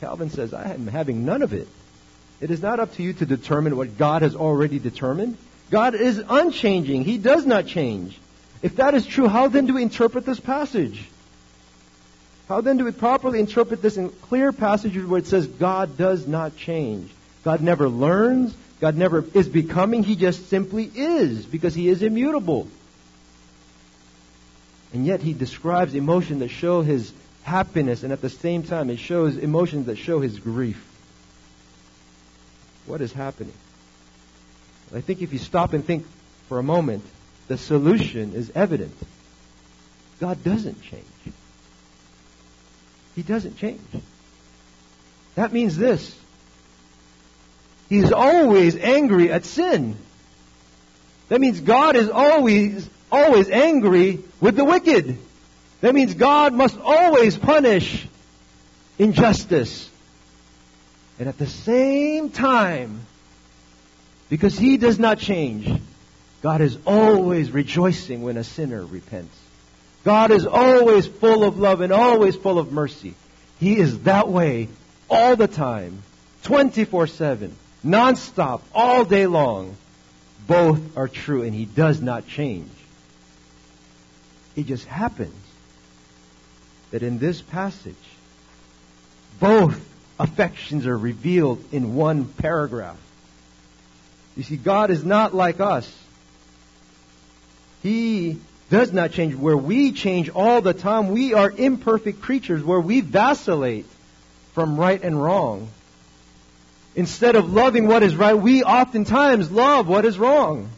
Calvin 0.00 0.30
says, 0.30 0.54
I 0.54 0.72
am 0.72 0.86
having 0.86 1.26
none 1.26 1.42
of 1.42 1.52
it. 1.52 1.68
It 2.40 2.50
is 2.50 2.62
not 2.62 2.80
up 2.80 2.94
to 2.94 3.02
you 3.02 3.12
to 3.12 3.26
determine 3.26 3.76
what 3.76 3.98
God 3.98 4.22
has 4.22 4.34
already 4.34 4.78
determined. 4.78 5.36
God 5.70 5.94
is 5.94 6.22
unchanging. 6.26 7.04
He 7.04 7.18
does 7.18 7.44
not 7.44 7.66
change. 7.66 8.18
If 8.62 8.76
that 8.76 8.94
is 8.94 9.04
true, 9.04 9.28
how 9.28 9.48
then 9.48 9.66
do 9.66 9.74
we 9.74 9.82
interpret 9.82 10.24
this 10.24 10.40
passage? 10.40 11.08
How 12.52 12.60
then 12.60 12.76
do 12.76 12.84
we 12.84 12.92
properly 12.92 13.40
interpret 13.40 13.80
this 13.80 13.96
in 13.96 14.10
clear 14.10 14.52
passages 14.52 15.06
where 15.06 15.18
it 15.18 15.26
says 15.26 15.46
God 15.46 15.96
does 15.96 16.26
not 16.26 16.54
change? 16.54 17.10
God 17.44 17.62
never 17.62 17.88
learns. 17.88 18.54
God 18.78 18.94
never 18.94 19.24
is 19.32 19.48
becoming. 19.48 20.02
He 20.02 20.16
just 20.16 20.50
simply 20.50 20.84
is 20.84 21.46
because 21.46 21.74
he 21.74 21.88
is 21.88 22.02
immutable. 22.02 22.68
And 24.92 25.06
yet 25.06 25.22
he 25.22 25.32
describes 25.32 25.94
emotion 25.94 26.40
that 26.40 26.50
show 26.50 26.82
his 26.82 27.10
happiness 27.42 28.02
and 28.02 28.12
at 28.12 28.20
the 28.20 28.28
same 28.28 28.64
time 28.64 28.90
it 28.90 28.98
shows 28.98 29.38
emotions 29.38 29.86
that 29.86 29.96
show 29.96 30.20
his 30.20 30.38
grief. 30.38 30.86
What 32.84 33.00
is 33.00 33.14
happening? 33.14 33.54
I 34.94 35.00
think 35.00 35.22
if 35.22 35.32
you 35.32 35.38
stop 35.38 35.72
and 35.72 35.82
think 35.82 36.04
for 36.50 36.58
a 36.58 36.62
moment, 36.62 37.02
the 37.48 37.56
solution 37.56 38.34
is 38.34 38.52
evident. 38.54 38.94
God 40.20 40.44
doesn't 40.44 40.82
change. 40.82 41.06
He 43.14 43.22
doesn't 43.22 43.58
change. 43.58 43.80
That 45.34 45.52
means 45.52 45.76
this. 45.76 46.16
He's 47.88 48.12
always 48.12 48.76
angry 48.76 49.30
at 49.30 49.44
sin. 49.44 49.96
That 51.28 51.40
means 51.40 51.60
God 51.60 51.96
is 51.96 52.08
always, 52.08 52.88
always 53.10 53.50
angry 53.50 54.20
with 54.40 54.56
the 54.56 54.64
wicked. 54.64 55.18
That 55.80 55.94
means 55.94 56.14
God 56.14 56.52
must 56.52 56.78
always 56.78 57.36
punish 57.36 58.06
injustice. 58.98 59.90
And 61.18 61.28
at 61.28 61.38
the 61.38 61.46
same 61.46 62.30
time, 62.30 63.06
because 64.30 64.58
He 64.58 64.76
does 64.76 64.98
not 64.98 65.18
change, 65.18 65.80
God 66.42 66.60
is 66.60 66.78
always 66.86 67.50
rejoicing 67.50 68.22
when 68.22 68.36
a 68.36 68.44
sinner 68.44 68.84
repents. 68.84 69.36
God 70.04 70.30
is 70.30 70.46
always 70.46 71.06
full 71.06 71.44
of 71.44 71.58
love 71.58 71.80
and 71.80 71.92
always 71.92 72.36
full 72.36 72.58
of 72.58 72.72
mercy. 72.72 73.14
He 73.60 73.78
is 73.78 74.00
that 74.00 74.28
way 74.28 74.68
all 75.08 75.36
the 75.36 75.46
time, 75.46 76.02
24 76.44 77.06
7, 77.06 77.56
non-stop, 77.84 78.62
all 78.74 79.04
day 79.04 79.26
long. 79.26 79.76
Both 80.46 80.96
are 80.96 81.08
true 81.08 81.42
and 81.42 81.54
He 81.54 81.64
does 81.64 82.00
not 82.00 82.26
change. 82.26 82.70
It 84.56 84.66
just 84.66 84.86
happens 84.86 85.34
that 86.90 87.02
in 87.02 87.18
this 87.18 87.40
passage, 87.40 87.94
both 89.38 89.80
affections 90.18 90.86
are 90.86 90.98
revealed 90.98 91.64
in 91.72 91.94
one 91.94 92.24
paragraph. 92.26 92.98
You 94.36 94.42
see, 94.42 94.56
God 94.56 94.90
is 94.90 95.04
not 95.04 95.34
like 95.34 95.60
us. 95.60 95.90
He 97.82 98.38
does 98.72 98.90
not 98.90 99.12
change. 99.12 99.34
Where 99.34 99.56
we 99.56 99.92
change 99.92 100.30
all 100.30 100.62
the 100.62 100.72
time, 100.72 101.10
we 101.10 101.34
are 101.34 101.50
imperfect 101.50 102.22
creatures 102.22 102.64
where 102.64 102.80
we 102.80 103.02
vacillate 103.02 103.84
from 104.54 104.80
right 104.80 105.00
and 105.00 105.22
wrong. 105.22 105.68
Instead 106.96 107.36
of 107.36 107.52
loving 107.52 107.86
what 107.86 108.02
is 108.02 108.16
right, 108.16 108.32
we 108.32 108.64
oftentimes 108.64 109.50
love 109.50 109.88
what 109.88 110.06
is 110.06 110.18
wrong. 110.18 110.70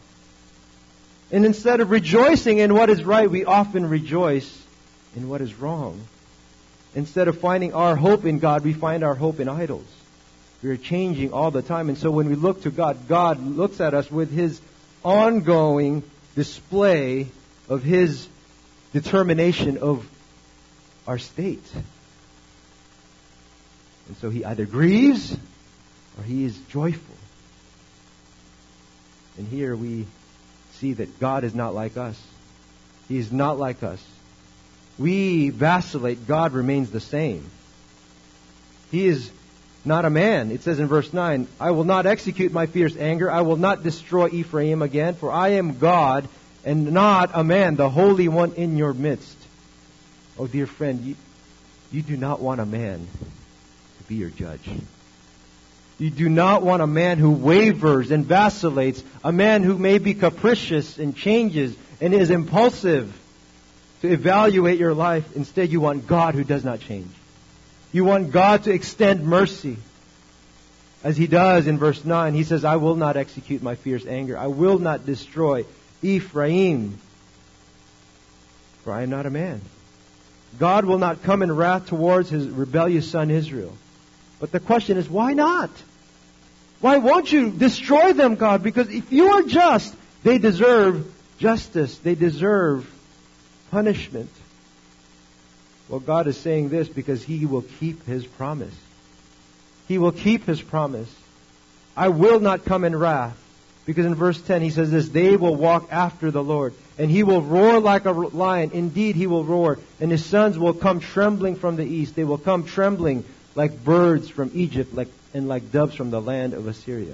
And 1.31 1.45
instead 1.45 1.79
of 1.79 1.89
rejoicing 1.89 2.57
in 2.57 2.73
what 2.73 2.89
is 2.89 3.01
right, 3.01 3.31
we 3.31 3.45
often 3.45 3.87
rejoice 3.89 4.63
in 5.15 5.29
what 5.29 5.39
is 5.39 5.53
wrong. 5.55 6.01
Instead 6.95 7.29
of 7.29 7.39
finding 7.39 7.73
our 7.73 7.95
hope 7.95 8.25
in 8.25 8.39
God, 8.39 8.65
we 8.65 8.73
find 8.73 9.05
our 9.05 9.15
hope 9.15 9.39
in 9.39 9.47
idols. 9.47 9.87
We 10.61 10.69
are 10.69 10.77
changing 10.77 11.31
all 11.31 11.49
the 11.49 11.61
time. 11.61 11.87
And 11.87 11.97
so 11.97 12.11
when 12.11 12.27
we 12.27 12.35
look 12.35 12.63
to 12.63 12.71
God, 12.71 13.07
God 13.07 13.41
looks 13.41 13.79
at 13.79 13.93
us 13.93 14.11
with 14.11 14.31
His 14.31 14.59
ongoing 15.01 16.03
display 16.35 17.27
of 17.69 17.83
His 17.83 18.27
determination 18.93 19.77
of 19.77 20.07
our 21.07 21.17
state. 21.17 21.65
And 24.07 24.17
so 24.17 24.29
He 24.29 24.45
either 24.45 24.65
grieves 24.65 25.35
or 26.17 26.23
He 26.23 26.45
is 26.45 26.57
joyful. 26.69 27.15
And 29.37 29.47
here 29.47 29.75
we 29.75 30.05
see 30.73 30.93
that 30.93 31.19
God 31.19 31.43
is 31.43 31.53
not 31.53 31.73
like 31.73 31.97
us. 31.97 32.21
He 33.07 33.17
is 33.17 33.31
not 33.31 33.59
like 33.59 33.83
us. 33.83 34.03
We 34.97 35.49
vacillate, 35.49 36.25
God 36.25 36.53
remains 36.53 36.89
the 36.89 37.01
same. 37.01 37.49
He 38.91 39.07
is 39.07 39.29
not 39.83 40.05
a 40.05 40.09
man. 40.09 40.51
It 40.51 40.63
says 40.63 40.79
in 40.79 40.87
verse 40.87 41.11
9, 41.11 41.47
I 41.59 41.71
will 41.71 41.83
not 41.83 42.05
execute 42.05 42.51
my 42.51 42.65
fierce 42.65 42.95
anger. 42.95 43.29
I 43.29 43.41
will 43.41 43.57
not 43.57 43.83
destroy 43.83 44.29
Ephraim 44.29 44.81
again, 44.81 45.15
for 45.15 45.31
I 45.31 45.49
am 45.49 45.79
God 45.79 46.27
and 46.65 46.91
not 46.91 47.29
a 47.33 47.43
man, 47.43 47.75
the 47.75 47.89
Holy 47.89 48.27
One 48.27 48.53
in 48.53 48.75
your 48.75 48.93
midst. 48.93 49.37
Oh, 50.37 50.47
dear 50.47 50.65
friend, 50.65 51.01
you, 51.01 51.15
you 51.91 52.01
do 52.01 52.17
not 52.17 52.41
want 52.41 52.59
a 52.59 52.65
man 52.65 53.07
to 53.99 54.03
be 54.05 54.15
your 54.15 54.31
judge. 54.31 54.67
You 55.97 56.09
do 56.09 56.27
not 56.27 56.63
want 56.63 56.81
a 56.81 56.87
man 56.87 57.19
who 57.19 57.31
wavers 57.31 58.11
and 58.11 58.25
vacillates, 58.25 59.01
a 59.23 59.31
man 59.31 59.63
who 59.63 59.77
may 59.77 59.99
be 59.99 60.13
capricious 60.13 60.97
and 60.97 61.15
changes 61.15 61.73
and 62.01 62.13
is 62.13 62.31
impulsive 62.31 63.17
to 64.01 64.11
evaluate 64.11 64.77
your 64.77 64.93
life. 64.93 65.35
Instead, 65.35 65.71
you 65.71 65.79
want 65.79 66.07
God 66.07 66.35
who 66.35 66.43
does 66.43 66.65
not 66.65 66.81
change. 66.81 67.11
You 67.93 68.03
want 68.03 68.31
God 68.31 68.63
to 68.63 68.73
extend 68.73 69.23
mercy. 69.23 69.77
As 71.01 71.15
he 71.15 71.27
does 71.27 71.67
in 71.67 71.77
verse 71.77 72.03
9, 72.03 72.33
he 72.33 72.43
says, 72.43 72.65
I 72.65 72.75
will 72.77 72.95
not 72.95 73.15
execute 73.15 73.61
my 73.61 73.75
fierce 73.75 74.05
anger. 74.05 74.37
I 74.37 74.47
will 74.47 74.79
not 74.79 75.05
destroy 75.05 75.65
Ephraim. 76.05 76.99
For 78.83 78.93
I 78.93 79.03
am 79.03 79.09
not 79.09 79.25
a 79.25 79.29
man. 79.29 79.61
God 80.59 80.85
will 80.85 80.99
not 80.99 81.23
come 81.23 81.41
in 81.41 81.51
wrath 81.51 81.87
towards 81.87 82.29
his 82.29 82.47
rebellious 82.47 83.09
son 83.09 83.31
Israel. 83.31 83.75
But 84.39 84.51
the 84.51 84.59
question 84.59 84.97
is, 84.97 85.09
why 85.09 85.33
not? 85.33 85.71
Why 86.81 86.97
won't 86.97 87.31
you 87.31 87.49
destroy 87.49 88.13
them, 88.13 88.35
God? 88.35 88.61
Because 88.61 88.89
if 88.89 89.11
you 89.11 89.27
are 89.31 89.43
just, 89.43 89.93
they 90.23 90.37
deserve 90.37 91.11
justice. 91.39 91.97
They 91.97 92.15
deserve 92.15 92.89
punishment. 93.71 94.29
Well, 95.89 95.99
God 95.99 96.27
is 96.27 96.37
saying 96.37 96.69
this 96.69 96.87
because 96.87 97.23
He 97.23 97.45
will 97.45 97.63
keep 97.79 98.05
His 98.05 98.25
promise. 98.25 98.75
He 99.87 99.97
will 99.97 100.11
keep 100.11 100.45
His 100.45 100.61
promise. 100.61 101.13
I 101.97 102.09
will 102.09 102.39
not 102.39 102.65
come 102.65 102.83
in 102.83 102.95
wrath. 102.95 103.37
Because 103.85 104.05
in 104.05 104.15
verse 104.15 104.41
10 104.41 104.61
he 104.61 104.71
says 104.71 104.89
this, 104.89 105.09
they 105.09 105.37
will 105.37 105.55
walk 105.55 105.89
after 105.91 106.31
the 106.31 106.43
Lord, 106.43 106.73
and 106.97 107.09
he 107.09 107.23
will 107.23 107.41
roar 107.41 107.79
like 107.79 108.05
a 108.05 108.11
lion. 108.11 108.71
Indeed, 108.73 109.15
he 109.15 109.27
will 109.27 109.43
roar, 109.43 109.77
and 109.99 110.09
his 110.09 110.25
sons 110.25 110.57
will 110.57 110.73
come 110.73 110.99
trembling 110.99 111.55
from 111.55 111.75
the 111.75 111.85
east. 111.85 112.15
They 112.15 112.23
will 112.23 112.39
come 112.39 112.63
trembling 112.63 113.23
like 113.53 113.83
birds 113.83 114.27
from 114.27 114.51
Egypt, 114.53 114.95
like, 114.95 115.09
and 115.33 115.47
like 115.47 115.71
doves 115.71 115.95
from 115.95 116.09
the 116.09 116.21
land 116.21 116.53
of 116.53 116.67
Assyria. 116.67 117.13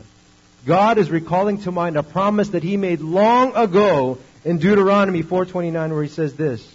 God 0.65 0.97
is 0.97 1.09
recalling 1.09 1.61
to 1.63 1.71
mind 1.71 1.97
a 1.97 2.03
promise 2.03 2.49
that 2.49 2.63
he 2.63 2.77
made 2.77 3.01
long 3.01 3.55
ago 3.55 4.19
in 4.45 4.59
Deuteronomy 4.59 5.23
4:29 5.23 5.91
where 5.91 6.03
he 6.03 6.09
says 6.09 6.35
this 6.35 6.65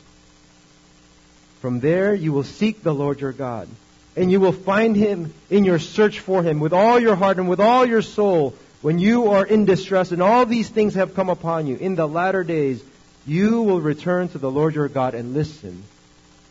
From 1.61 1.81
there 1.81 2.13
you 2.15 2.33
will 2.33 2.43
seek 2.43 2.83
the 2.83 2.95
Lord 2.95 3.21
your 3.21 3.33
God 3.33 3.69
and 4.17 4.33
you 4.33 4.41
will 4.41 4.53
find 4.53 4.97
him 4.97 5.33
in 5.51 5.65
your 5.65 5.79
search 5.79 6.21
for 6.21 6.43
him 6.43 6.59
with 6.59 6.73
all 6.73 6.99
your 6.99 7.15
heart 7.15 7.39
and 7.39 7.49
with 7.49 7.61
all 7.61 7.87
your 7.87 8.03
soul 8.03 8.55
when 8.83 8.99
you 8.99 9.29
are 9.29 9.45
in 9.45 9.65
distress 9.65 10.13
and 10.13 10.23
all 10.23 10.47
these 10.47 10.69
things 10.69 10.95
have 10.95 11.15
come 11.15 11.29
upon 11.29 11.67
you 11.67 11.77
in 11.77 11.95
the 11.95 12.07
latter 12.07 12.45
days 12.45 12.83
you 13.27 13.63
will 13.63 13.81
return 13.81 14.29
to 14.29 14.39
the 14.39 14.51
Lord 14.51 14.75
your 14.75 14.89
God 14.89 15.15
and 15.15 15.35
listen 15.35 15.83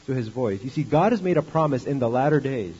to 0.07 0.13
his 0.13 0.27
voice. 0.27 0.61
You 0.63 0.69
see 0.69 0.83
God 0.83 1.13
has 1.13 1.21
made 1.21 1.37
a 1.37 1.41
promise 1.41 1.85
in 1.85 1.99
the 1.99 2.09
latter 2.09 2.39
days. 2.39 2.75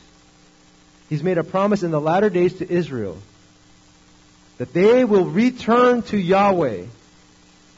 He's 1.08 1.22
made 1.22 1.38
a 1.38 1.44
promise 1.44 1.82
in 1.82 1.90
the 1.90 2.00
latter 2.00 2.28
days 2.28 2.54
to 2.54 2.70
Israel 2.70 3.16
that 4.58 4.72
they 4.72 5.04
will 5.04 5.26
return 5.26 6.02
to 6.02 6.18
Yahweh 6.18 6.84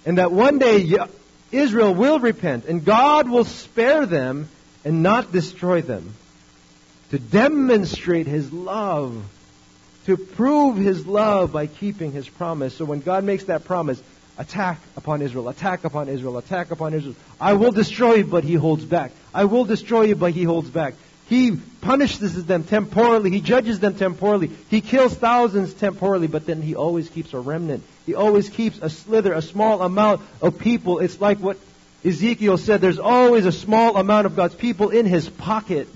and 0.06 0.18
that 0.18 0.32
one 0.32 0.58
day 0.58 0.88
Israel 1.52 1.94
will 1.94 2.18
repent 2.18 2.64
and 2.66 2.84
God 2.84 3.28
will 3.28 3.44
spare 3.44 4.06
them 4.06 4.48
and 4.84 5.02
not 5.02 5.32
destroy 5.32 5.82
them 5.82 6.14
to 7.10 7.18
demonstrate 7.18 8.26
His 8.26 8.52
love, 8.52 9.22
to 10.08 10.16
prove 10.16 10.78
His 10.78 11.06
love 11.06 11.52
by 11.52 11.66
keeping 11.66 12.12
His 12.12 12.26
promise. 12.26 12.74
So 12.74 12.86
when 12.86 13.00
God 13.00 13.24
makes 13.24 13.44
that 13.44 13.66
promise, 13.66 14.02
attack 14.38 14.80
upon 14.96 15.20
Israel, 15.20 15.50
attack 15.50 15.84
upon 15.84 16.08
Israel, 16.08 16.38
attack 16.38 16.70
upon 16.70 16.94
Israel. 16.94 17.14
I 17.38 17.52
will 17.52 17.72
destroy 17.72 18.14
you, 18.14 18.24
but 18.24 18.42
He 18.42 18.54
holds 18.54 18.86
back. 18.86 19.12
I 19.34 19.44
will 19.44 19.66
destroy 19.66 20.04
you, 20.04 20.16
but 20.16 20.32
He 20.32 20.44
holds 20.44 20.70
back. 20.70 20.94
He 21.28 21.56
punishes 21.82 22.46
them 22.46 22.64
temporally. 22.64 23.28
He 23.28 23.42
judges 23.42 23.80
them 23.80 23.96
temporally. 23.96 24.50
He 24.70 24.80
kills 24.80 25.14
thousands 25.14 25.74
temporally, 25.74 26.26
but 26.26 26.46
then 26.46 26.62
he 26.62 26.74
always 26.74 27.10
keeps 27.10 27.34
a 27.34 27.38
remnant. 27.38 27.84
He 28.06 28.14
always 28.14 28.48
keeps 28.48 28.78
a 28.78 28.88
slither, 28.88 29.34
a 29.34 29.42
small 29.42 29.82
amount 29.82 30.22
of 30.40 30.58
people. 30.58 31.00
It's 31.00 31.20
like 31.20 31.36
what 31.36 31.58
Ezekiel 32.02 32.56
said 32.56 32.80
there's 32.80 32.98
always 32.98 33.44
a 33.44 33.52
small 33.52 33.98
amount 33.98 34.24
of 34.24 34.36
God's 34.36 34.54
people 34.54 34.88
in 34.88 35.04
his 35.04 35.28
pocket 35.28 35.86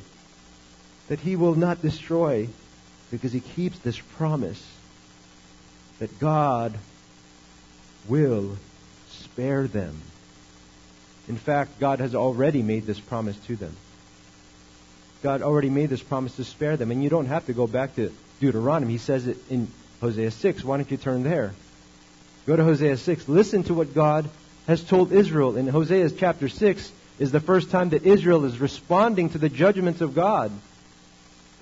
that 1.09 1.19
he 1.21 1.35
will 1.35 1.55
not 1.55 1.81
destroy 1.81 2.51
because 3.13 3.31
he 3.31 3.41
keeps 3.41 3.79
this 3.81 4.01
promise 4.17 4.61
that 6.01 6.19
God 6.19 6.77
will 8.09 8.57
spare 9.11 9.69
them. 9.69 10.01
In 11.29 11.37
fact, 11.37 11.79
God 11.79 12.01
has 12.01 12.17
already 12.17 12.63
made 12.63 12.87
this 12.87 12.99
promise 12.99 13.37
to 13.47 13.55
them. 13.55 13.77
God 15.23 15.43
already 15.43 15.71
made 15.71 15.91
this 15.91 16.03
promise 16.03 16.35
to 16.37 16.45
spare 16.45 16.77
them. 16.77 16.91
And 16.91 17.05
you 17.05 17.11
don't 17.11 17.27
have 17.27 17.47
to 17.47 17.53
go 17.53 17.69
back 17.69 17.95
to 17.97 18.11
Deuteronomy. 18.41 18.93
He 18.93 18.99
says 18.99 19.29
it 19.29 19.37
in 19.49 19.69
Hosea 20.01 20.33
6. 20.33 20.65
Why 20.65 20.79
don't 20.79 20.91
you 20.91 20.97
turn 20.97 21.23
there? 21.23 21.53
Go 22.47 22.57
to 22.57 22.65
Hosea 22.65 22.97
6. 22.97 23.29
Listen 23.29 23.63
to 23.65 23.75
what 23.75 23.95
God 23.95 24.29
has 24.67 24.83
told 24.83 25.13
Israel. 25.13 25.57
In 25.57 25.69
Hosea 25.69 26.11
chapter 26.11 26.49
6 26.49 26.91
is 27.21 27.31
the 27.31 27.41
first 27.41 27.71
time 27.71 27.91
that 27.91 28.05
Israel 28.05 28.47
is 28.47 28.59
responding 28.59 29.31
to 29.31 29.39
the 29.39 29.51
judgments 29.51 30.01
of 30.01 30.15
God. 30.15 30.51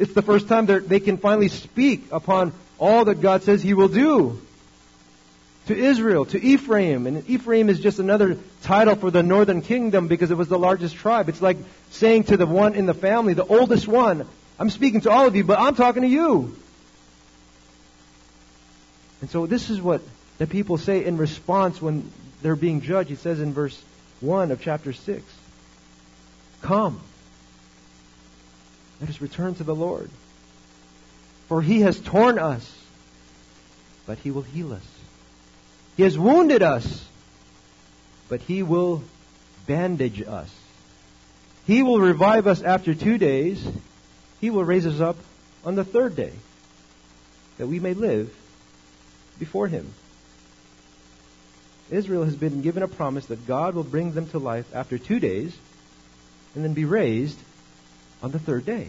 It's 0.00 0.14
the 0.14 0.22
first 0.22 0.48
time 0.48 0.64
they 0.64 0.98
can 0.98 1.18
finally 1.18 1.48
speak 1.48 2.06
upon 2.10 2.54
all 2.78 3.04
that 3.04 3.20
God 3.20 3.42
says 3.42 3.62
He 3.62 3.74
will 3.74 3.88
do 3.88 4.40
to 5.66 5.76
Israel, 5.76 6.24
to 6.24 6.42
Ephraim. 6.42 7.06
And 7.06 7.28
Ephraim 7.28 7.68
is 7.68 7.78
just 7.78 7.98
another 7.98 8.38
title 8.62 8.96
for 8.96 9.10
the 9.10 9.22
northern 9.22 9.60
kingdom 9.60 10.08
because 10.08 10.30
it 10.30 10.38
was 10.38 10.48
the 10.48 10.58
largest 10.58 10.96
tribe. 10.96 11.28
It's 11.28 11.42
like 11.42 11.58
saying 11.90 12.24
to 12.24 12.38
the 12.38 12.46
one 12.46 12.74
in 12.74 12.86
the 12.86 12.94
family, 12.94 13.34
the 13.34 13.44
oldest 13.44 13.86
one, 13.86 14.26
I'm 14.58 14.70
speaking 14.70 15.02
to 15.02 15.10
all 15.10 15.26
of 15.26 15.36
you, 15.36 15.44
but 15.44 15.58
I'm 15.58 15.74
talking 15.74 16.00
to 16.00 16.08
you. 16.08 16.56
And 19.20 19.28
so 19.28 19.44
this 19.44 19.68
is 19.68 19.82
what 19.82 20.00
the 20.38 20.46
people 20.46 20.78
say 20.78 21.04
in 21.04 21.18
response 21.18 21.82
when 21.82 22.10
they're 22.40 22.56
being 22.56 22.80
judged. 22.80 23.10
He 23.10 23.16
says 23.16 23.38
in 23.38 23.52
verse 23.52 23.78
1 24.20 24.50
of 24.50 24.62
chapter 24.62 24.94
6. 24.94 25.22
Come. 26.62 27.02
Let 29.00 29.10
us 29.10 29.20
return 29.20 29.54
to 29.56 29.64
the 29.64 29.74
Lord. 29.74 30.10
For 31.48 31.62
he 31.62 31.80
has 31.80 31.98
torn 31.98 32.38
us, 32.38 32.70
but 34.06 34.18
he 34.18 34.30
will 34.30 34.42
heal 34.42 34.72
us. 34.72 34.86
He 35.96 36.02
has 36.04 36.18
wounded 36.18 36.62
us, 36.62 37.06
but 38.28 38.40
he 38.42 38.62
will 38.62 39.02
bandage 39.66 40.22
us. 40.22 40.54
He 41.66 41.82
will 41.82 42.00
revive 42.00 42.46
us 42.46 42.62
after 42.62 42.94
two 42.94 43.18
days. 43.18 43.66
He 44.40 44.50
will 44.50 44.64
raise 44.64 44.86
us 44.86 45.00
up 45.00 45.16
on 45.64 45.74
the 45.74 45.84
third 45.84 46.16
day, 46.16 46.32
that 47.58 47.66
we 47.66 47.80
may 47.80 47.94
live 47.94 48.34
before 49.38 49.68
him. 49.68 49.92
Israel 51.90 52.24
has 52.24 52.36
been 52.36 52.62
given 52.62 52.82
a 52.82 52.88
promise 52.88 53.26
that 53.26 53.46
God 53.46 53.74
will 53.74 53.84
bring 53.84 54.12
them 54.12 54.28
to 54.28 54.38
life 54.38 54.66
after 54.74 54.96
two 54.98 55.18
days 55.18 55.56
and 56.54 56.64
then 56.64 56.72
be 56.72 56.84
raised 56.84 57.38
on 58.22 58.30
the 58.30 58.38
third 58.38 58.66
day. 58.66 58.88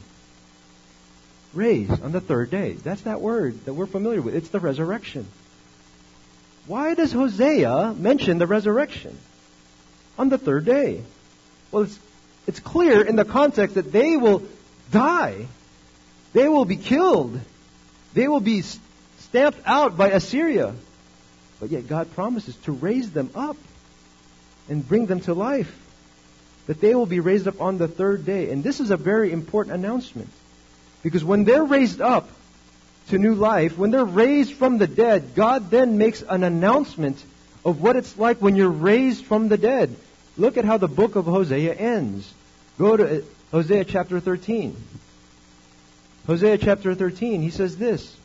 Raised 1.53 2.01
on 2.03 2.11
the 2.11 2.21
third 2.21 2.49
day. 2.49 2.73
That's 2.73 3.01
that 3.01 3.21
word 3.21 3.65
that 3.65 3.73
we're 3.73 3.85
familiar 3.85 4.21
with. 4.21 4.35
It's 4.35 4.49
the 4.49 4.59
resurrection. 4.59 5.27
Why 6.67 6.93
does 6.93 7.11
Hosea 7.11 7.95
mention 7.97 8.37
the 8.37 8.47
resurrection 8.47 9.17
on 10.17 10.29
the 10.29 10.37
third 10.37 10.65
day? 10.65 11.03
Well, 11.71 11.83
it's, 11.83 11.99
it's 12.47 12.59
clear 12.59 13.01
in 13.01 13.15
the 13.15 13.25
context 13.25 13.75
that 13.75 13.91
they 13.91 14.15
will 14.15 14.43
die. 14.91 15.47
They 16.33 16.47
will 16.47 16.65
be 16.65 16.77
killed. 16.77 17.39
They 18.13 18.27
will 18.27 18.39
be 18.39 18.63
stamped 19.19 19.59
out 19.65 19.97
by 19.97 20.09
Assyria. 20.09 20.73
But 21.59 21.71
yet 21.71 21.87
God 21.87 22.13
promises 22.13 22.55
to 22.63 22.71
raise 22.71 23.11
them 23.11 23.31
up 23.35 23.57
and 24.69 24.87
bring 24.87 25.05
them 25.05 25.21
to 25.21 25.33
life. 25.33 25.73
That 26.71 26.79
they 26.79 26.95
will 26.95 27.05
be 27.05 27.19
raised 27.19 27.49
up 27.49 27.59
on 27.59 27.77
the 27.77 27.89
third 27.89 28.25
day. 28.25 28.49
And 28.49 28.63
this 28.63 28.79
is 28.79 28.91
a 28.91 28.95
very 28.95 29.33
important 29.33 29.75
announcement. 29.75 30.29
Because 31.03 31.21
when 31.21 31.43
they're 31.43 31.65
raised 31.65 31.99
up 31.99 32.29
to 33.09 33.17
new 33.17 33.35
life, 33.35 33.77
when 33.77 33.91
they're 33.91 34.05
raised 34.05 34.53
from 34.53 34.77
the 34.77 34.87
dead, 34.87 35.35
God 35.35 35.69
then 35.69 35.97
makes 35.97 36.21
an 36.21 36.45
announcement 36.45 37.21
of 37.65 37.81
what 37.81 37.97
it's 37.97 38.17
like 38.17 38.37
when 38.41 38.55
you're 38.55 38.69
raised 38.69 39.25
from 39.25 39.49
the 39.49 39.57
dead. 39.57 39.93
Look 40.37 40.55
at 40.55 40.63
how 40.63 40.77
the 40.77 40.87
book 40.87 41.17
of 41.17 41.25
Hosea 41.25 41.73
ends. 41.73 42.33
Go 42.79 42.95
to 42.95 43.17
uh, 43.17 43.21
Hosea 43.51 43.83
chapter 43.83 44.21
13. 44.21 44.73
Hosea 46.25 46.57
chapter 46.57 46.95
13, 46.95 47.41
he 47.41 47.49
says 47.49 47.75
this. 47.75 48.15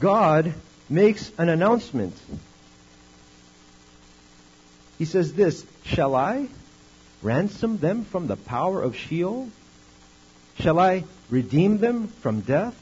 God 0.00 0.54
makes 0.90 1.30
an 1.38 1.48
announcement. 1.48 2.16
He 4.98 5.04
says 5.04 5.32
this 5.32 5.64
Shall 5.84 6.14
I 6.14 6.48
ransom 7.22 7.78
them 7.78 8.04
from 8.04 8.26
the 8.26 8.36
power 8.36 8.82
of 8.82 8.96
Sheol? 8.96 9.48
Shall 10.60 10.78
I 10.78 11.04
redeem 11.30 11.78
them 11.78 12.08
from 12.08 12.40
death? 12.40 12.74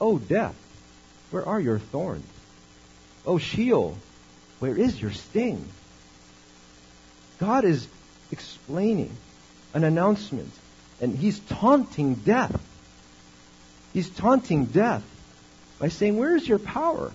O 0.00 0.18
death, 0.18 0.56
where 1.30 1.46
are 1.46 1.60
your 1.60 1.78
thorns? 1.78 2.26
O 3.24 3.38
Sheol, 3.38 3.96
where 4.58 4.76
is 4.76 5.00
your 5.00 5.12
sting? 5.12 5.64
God 7.38 7.64
is 7.64 7.86
explaining 8.32 9.16
an 9.74 9.84
announcement, 9.84 10.52
and 11.00 11.16
he's 11.16 11.38
taunting 11.38 12.14
death. 12.14 12.60
He's 13.92 14.10
taunting 14.10 14.66
death 14.66 15.04
by 15.78 15.88
saying, 15.88 16.16
Where 16.16 16.36
is 16.36 16.48
your 16.48 16.58
power? 16.58 17.12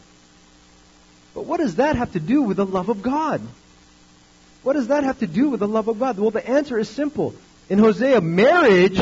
But 1.34 1.46
what 1.46 1.60
does 1.60 1.76
that 1.76 1.98
have 1.98 2.14
to 2.14 2.20
do 2.20 2.42
with 2.42 2.58
the 2.58 2.66
love 2.66 2.90
of 2.90 3.02
God? 3.02 3.42
What 4.66 4.74
does 4.74 4.88
that 4.88 5.04
have 5.04 5.20
to 5.20 5.28
do 5.28 5.50
with 5.50 5.60
the 5.60 5.68
love 5.68 5.90
of 5.90 6.00
God? 6.00 6.18
Well, 6.18 6.32
the 6.32 6.50
answer 6.50 6.80
is 6.80 6.90
simple. 6.90 7.36
In 7.70 7.78
Hosea, 7.78 8.20
marriage 8.20 9.00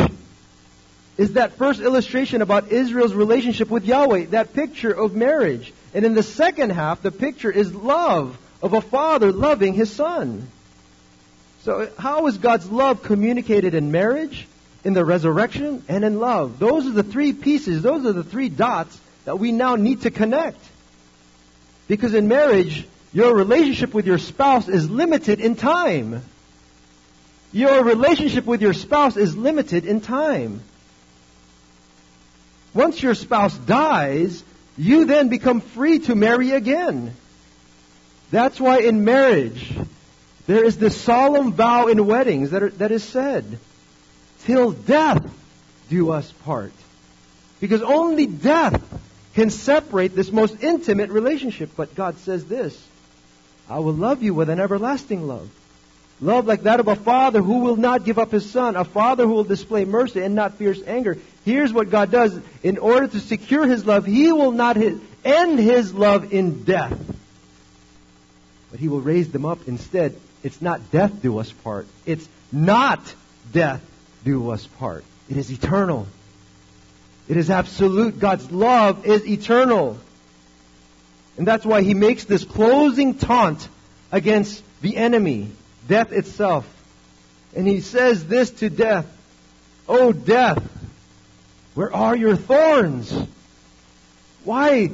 is 1.17 1.33
that 1.33 1.53
first 1.53 1.79
illustration 1.79 2.41
about 2.41 2.73
Israel's 2.73 3.13
relationship 3.13 3.69
with 3.69 3.85
Yahweh, 3.85 4.25
that 4.31 4.53
picture 4.53 4.91
of 4.91 5.15
marriage. 5.15 5.71
And 5.93 6.03
in 6.03 6.15
the 6.15 6.21
second 6.21 6.71
half, 6.71 7.01
the 7.01 7.11
picture 7.11 7.49
is 7.49 7.73
love 7.73 8.37
of 8.61 8.73
a 8.73 8.81
father 8.81 9.31
loving 9.31 9.73
his 9.73 9.89
son. 9.89 10.49
So, 11.61 11.89
how 11.97 12.27
is 12.27 12.39
God's 12.39 12.69
love 12.69 13.01
communicated 13.01 13.73
in 13.73 13.89
marriage, 13.89 14.45
in 14.83 14.91
the 14.91 15.05
resurrection, 15.05 15.85
and 15.87 16.03
in 16.03 16.19
love? 16.19 16.59
Those 16.59 16.87
are 16.87 16.91
the 16.91 17.03
three 17.03 17.31
pieces, 17.31 17.81
those 17.81 18.05
are 18.05 18.11
the 18.11 18.25
three 18.25 18.49
dots 18.49 18.99
that 19.23 19.39
we 19.39 19.53
now 19.53 19.77
need 19.77 20.01
to 20.01 20.11
connect. 20.11 20.59
Because 21.87 22.13
in 22.13 22.27
marriage, 22.27 22.85
your 23.13 23.35
relationship 23.35 23.93
with 23.93 24.07
your 24.07 24.17
spouse 24.17 24.67
is 24.67 24.89
limited 24.89 25.39
in 25.39 25.55
time. 25.55 26.23
Your 27.51 27.83
relationship 27.83 28.45
with 28.45 28.61
your 28.61 28.73
spouse 28.73 29.15
is 29.15 29.37
limited 29.37 29.85
in 29.85 30.01
time. 30.01 30.61
Once 32.73 33.01
your 33.03 33.13
spouse 33.13 33.55
dies, 33.55 34.43
you 34.77 35.05
then 35.05 35.29
become 35.29 35.61
free 35.61 35.99
to 35.99 36.15
marry 36.15 36.51
again. 36.51 37.15
That's 38.31 38.59
why 38.59 38.79
in 38.79 39.05
marriage, 39.05 39.71
there 40.47 40.65
is 40.65 40.79
this 40.79 40.99
solemn 40.99 41.53
vow 41.53 41.87
in 41.87 42.07
weddings 42.07 42.49
that, 42.49 42.63
are, 42.63 42.71
that 42.71 42.91
is 42.91 43.03
said, 43.03 43.59
till 44.45 44.71
death 44.71 45.23
do 45.89 46.11
us 46.11 46.31
part. 46.43 46.73
Because 47.59 47.83
only 47.83 48.25
death 48.25 48.81
can 49.35 49.51
separate 49.51 50.15
this 50.15 50.31
most 50.31 50.63
intimate 50.63 51.11
relationship. 51.11 51.71
But 51.77 51.93
God 51.93 52.17
says 52.17 52.43
this 52.45 52.75
I 53.69 53.79
will 53.79 53.93
love 53.93 54.21
you 54.23 54.33
with 54.33 54.49
an 54.49 54.59
everlasting 54.59 55.27
love. 55.27 55.49
Love 56.21 56.45
like 56.45 56.63
that 56.63 56.79
of 56.79 56.87
a 56.87 56.95
father 56.95 57.41
who 57.41 57.59
will 57.59 57.75
not 57.75 58.05
give 58.05 58.19
up 58.19 58.31
his 58.31 58.49
son, 58.49 58.75
a 58.75 58.85
father 58.85 59.25
who 59.25 59.33
will 59.33 59.43
display 59.43 59.83
mercy 59.83 60.21
and 60.21 60.35
not 60.35 60.55
fierce 60.55 60.81
anger. 60.85 61.17
Here's 61.43 61.73
what 61.73 61.89
God 61.89 62.11
does. 62.11 62.39
In 62.61 62.77
order 62.77 63.07
to 63.07 63.19
secure 63.19 63.67
his 63.67 63.85
love, 63.85 64.05
he 64.05 64.31
will 64.31 64.51
not 64.51 64.77
end 64.77 65.59
his 65.59 65.93
love 65.93 66.31
in 66.31 66.63
death, 66.63 66.97
but 68.71 68.79
he 68.79 68.87
will 68.87 69.01
raise 69.01 69.31
them 69.31 69.45
up 69.45 69.67
instead. 69.67 70.15
It's 70.43 70.61
not 70.61 70.91
death 70.91 71.21
do 71.21 71.39
us 71.39 71.51
part. 71.51 71.87
It's 72.05 72.27
not 72.51 73.01
death 73.51 73.81
do 74.23 74.51
us 74.51 74.65
part. 74.65 75.03
It 75.29 75.37
is 75.37 75.51
eternal. 75.51 76.07
It 77.27 77.37
is 77.37 77.49
absolute. 77.49 78.19
God's 78.19 78.51
love 78.51 79.05
is 79.05 79.25
eternal. 79.25 79.97
And 81.37 81.47
that's 81.47 81.65
why 81.65 81.81
he 81.81 81.93
makes 81.93 82.25
this 82.25 82.43
closing 82.43 83.15
taunt 83.15 83.67
against 84.11 84.63
the 84.81 84.97
enemy, 84.97 85.49
death 85.87 86.11
itself. 86.11 86.67
And 87.55 87.67
he 87.67 87.81
says 87.81 88.25
this 88.25 88.51
to 88.51 88.69
death, 88.69 89.05
Oh 89.87 90.11
death, 90.11 90.61
where 91.73 91.93
are 91.93 92.15
your 92.15 92.35
thorns? 92.35 93.11
Why 94.43 94.91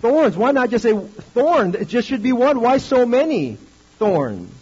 thorns? 0.00 0.36
Why 0.36 0.52
not 0.52 0.70
just 0.70 0.82
say 0.82 0.98
thorn? 1.34 1.74
It 1.74 1.88
just 1.88 2.08
should 2.08 2.22
be 2.22 2.32
one. 2.32 2.60
Why 2.60 2.78
so 2.78 3.04
many 3.04 3.58
thorns? 3.98 4.52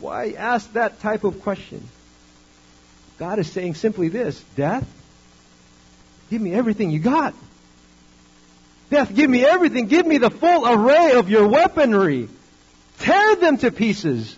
Why 0.00 0.32
ask 0.32 0.72
that 0.74 1.00
type 1.00 1.24
of 1.24 1.42
question? 1.42 1.86
God 3.18 3.38
is 3.38 3.50
saying 3.50 3.74
simply 3.74 4.08
this 4.08 4.42
Death, 4.56 4.86
Give 6.30 6.40
me 6.40 6.54
everything 6.54 6.90
you 6.90 6.98
got. 6.98 7.34
Death, 8.90 9.14
give 9.14 9.28
me 9.28 9.44
everything. 9.44 9.86
Give 9.86 10.06
me 10.06 10.18
the 10.18 10.30
full 10.30 10.66
array 10.66 11.12
of 11.12 11.28
your 11.28 11.46
weaponry. 11.48 12.28
Tear 13.00 13.36
them 13.36 13.58
to 13.58 13.70
pieces. 13.70 14.34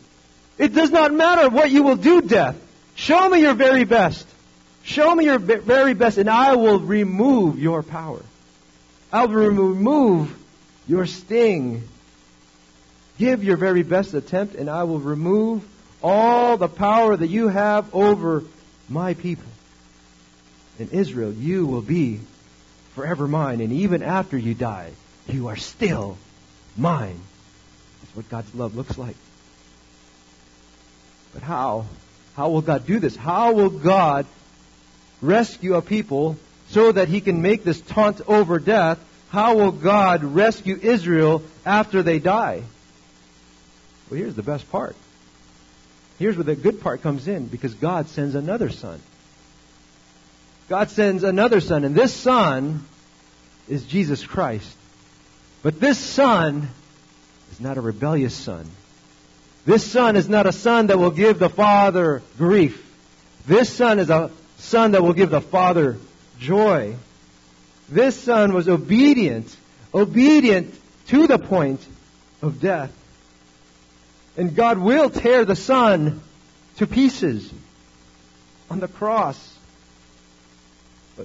It 0.58 0.74
does 0.74 0.90
not 0.90 1.14
matter 1.14 1.48
what 1.48 1.70
you 1.70 1.82
will 1.82 1.96
do, 1.96 2.20
death. 2.20 2.56
Show 2.94 3.28
me 3.28 3.40
your 3.40 3.54
very 3.54 3.84
best. 3.84 4.26
Show 4.82 5.14
me 5.14 5.26
your 5.26 5.38
very 5.38 5.94
best, 5.94 6.18
and 6.18 6.28
I 6.28 6.56
will 6.56 6.80
remove 6.80 7.58
your 7.58 7.82
power. 7.82 8.22
I 9.12 9.26
will 9.26 9.46
remove 9.46 10.36
your 10.86 11.06
sting. 11.06 11.88
Give 13.18 13.44
your 13.44 13.56
very 13.56 13.82
best 13.82 14.14
attempt, 14.14 14.54
and 14.54 14.68
I 14.68 14.84
will 14.84 14.98
remove 14.98 15.66
all 16.02 16.56
the 16.56 16.68
power 16.68 17.16
that 17.16 17.28
you 17.28 17.48
have 17.48 17.94
over 17.94 18.44
my 18.88 19.14
people 19.14 19.50
in 20.80 20.88
Israel, 20.90 21.32
you 21.32 21.66
will 21.66 21.82
be 21.82 22.20
forever 23.00 23.26
mine. 23.26 23.62
And 23.62 23.72
even 23.72 24.02
after 24.02 24.36
you 24.36 24.52
die, 24.52 24.90
you 25.26 25.48
are 25.48 25.56
still 25.56 26.18
mine. 26.76 27.18
That's 28.02 28.16
what 28.16 28.28
God's 28.28 28.54
love 28.54 28.76
looks 28.76 28.98
like. 28.98 29.16
But 31.32 31.42
how? 31.42 31.86
How 32.36 32.50
will 32.50 32.60
God 32.60 32.86
do 32.86 32.98
this? 32.98 33.16
How 33.16 33.52
will 33.52 33.70
God 33.70 34.26
rescue 35.22 35.76
a 35.76 35.82
people 35.82 36.36
so 36.68 36.92
that 36.92 37.08
he 37.08 37.22
can 37.22 37.40
make 37.40 37.64
this 37.64 37.80
taunt 37.80 38.20
over 38.28 38.58
death? 38.58 38.98
How 39.30 39.56
will 39.56 39.72
God 39.72 40.22
rescue 40.22 40.78
Israel 40.80 41.42
after 41.64 42.02
they 42.02 42.18
die? 42.18 42.62
Well, 44.10 44.18
here's 44.18 44.34
the 44.34 44.42
best 44.42 44.70
part. 44.70 44.94
Here's 46.18 46.36
where 46.36 46.44
the 46.44 46.54
good 46.54 46.82
part 46.82 47.00
comes 47.00 47.28
in 47.28 47.46
because 47.46 47.72
God 47.72 48.08
sends 48.08 48.34
another 48.34 48.68
son. 48.68 49.00
God 50.68 50.90
sends 50.90 51.24
another 51.24 51.60
son, 51.60 51.84
and 51.84 51.94
this 51.94 52.14
son 52.14 52.84
is 53.70 53.84
Jesus 53.86 54.26
Christ. 54.26 54.76
But 55.62 55.80
this 55.80 55.98
son 55.98 56.68
is 57.52 57.60
not 57.60 57.78
a 57.78 57.80
rebellious 57.80 58.34
son. 58.34 58.68
This 59.64 59.88
son 59.88 60.16
is 60.16 60.28
not 60.28 60.46
a 60.46 60.52
son 60.52 60.88
that 60.88 60.98
will 60.98 61.10
give 61.10 61.38
the 61.38 61.48
father 61.48 62.22
grief. 62.36 62.86
This 63.46 63.72
son 63.72 63.98
is 63.98 64.10
a 64.10 64.30
son 64.58 64.92
that 64.92 65.02
will 65.02 65.12
give 65.12 65.30
the 65.30 65.40
father 65.40 65.98
joy. 66.38 66.96
This 67.88 68.18
son 68.20 68.54
was 68.54 68.68
obedient, 68.68 69.54
obedient 69.94 70.74
to 71.08 71.26
the 71.26 71.38
point 71.38 71.84
of 72.42 72.60
death. 72.60 72.92
And 74.36 74.56
God 74.56 74.78
will 74.78 75.10
tear 75.10 75.44
the 75.44 75.56
son 75.56 76.20
to 76.76 76.86
pieces 76.86 77.52
on 78.70 78.80
the 78.80 78.88
cross. 78.88 79.58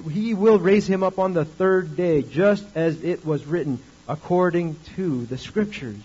He 0.10 0.34
will 0.34 0.60
raise 0.60 0.88
him 0.88 1.04
up 1.04 1.20
on 1.20 1.34
the 1.34 1.46
third 1.46 1.96
day, 1.96 2.22
just 2.22 2.66
as 2.76 3.04
it 3.04 3.26
was 3.26 3.46
written, 3.46 3.80
according 4.08 4.78
to 4.96 5.26
the 5.26 5.38
scriptures. 5.38 6.02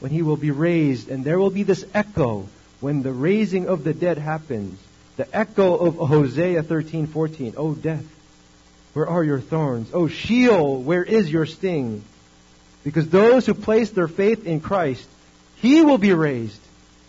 When 0.00 0.10
he 0.10 0.22
will 0.22 0.36
be 0.36 0.50
raised, 0.50 1.10
and 1.10 1.24
there 1.24 1.38
will 1.38 1.50
be 1.50 1.62
this 1.62 1.84
echo 1.92 2.48
when 2.80 3.02
the 3.02 3.12
raising 3.12 3.68
of 3.68 3.84
the 3.84 3.92
dead 3.92 4.18
happens. 4.18 4.78
The 5.16 5.36
echo 5.36 5.76
of 5.76 5.96
Hosea 5.96 6.62
13:14. 6.62 7.54
Oh 7.56 7.74
death, 7.74 8.04
where 8.94 9.06
are 9.06 9.22
your 9.22 9.40
thorns? 9.40 9.90
Oh 9.92 10.08
Sheol, 10.08 10.82
where 10.82 11.04
is 11.04 11.30
your 11.30 11.44
sting? 11.44 12.02
Because 12.82 13.08
those 13.08 13.44
who 13.44 13.52
place 13.52 13.90
their 13.90 14.08
faith 14.08 14.46
in 14.46 14.60
Christ, 14.60 15.06
he 15.56 15.82
will 15.82 15.98
be 15.98 16.14
raised. 16.14 16.60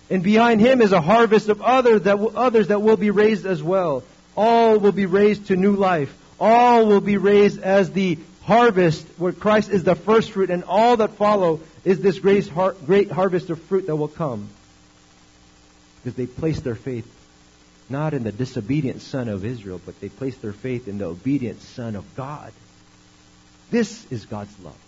And 0.10 0.22
behind 0.22 0.60
him 0.60 0.82
is 0.82 0.92
a 0.92 1.00
harvest 1.00 1.48
of 1.48 1.62
others 1.62 2.02
that 2.02 2.20
others 2.20 2.68
that 2.68 2.82
will 2.82 2.98
be 2.98 3.12
raised 3.12 3.46
as 3.46 3.64
well. 3.64 4.04
All 4.44 4.80
will 4.80 4.92
be 4.92 5.06
raised 5.06 5.48
to 5.48 5.56
new 5.56 5.76
life. 5.76 6.12
All 6.40 6.88
will 6.88 7.00
be 7.00 7.18
raised 7.18 7.62
as 7.62 7.92
the 7.92 8.18
harvest 8.42 9.06
where 9.20 9.34
Christ 9.34 9.70
is 9.70 9.84
the 9.84 9.94
first 9.94 10.32
fruit 10.32 10.50
and 10.50 10.64
all 10.64 10.98
that 10.98 11.12
follow 11.12 11.60
is 11.86 12.00
this 12.00 12.18
great, 12.18 13.12
harvest 13.12 13.52
of 13.52 13.62
fruit 13.62 13.86
that 13.86 13.96
will 13.96 14.08
come. 14.08 14.50
Because 16.04 16.16
they 16.16 16.26
place 16.26 16.60
their 16.62 16.74
faith 16.74 17.06
not 17.88 18.16
in 18.16 18.24
the 18.24 18.32
disobedient 18.32 19.04
son 19.04 19.28
of 19.30 19.46
Israel, 19.46 19.80
but 19.86 20.00
they 20.00 20.10
place 20.10 20.36
their 20.38 20.54
faith 20.54 20.88
in 20.88 20.98
the 20.98 21.06
obedient 21.06 21.62
son 21.62 21.96
of 21.96 22.16
God. 22.16 22.52
This 23.70 24.08
is 24.10 24.26
God's 24.26 24.58
love. 24.60 24.82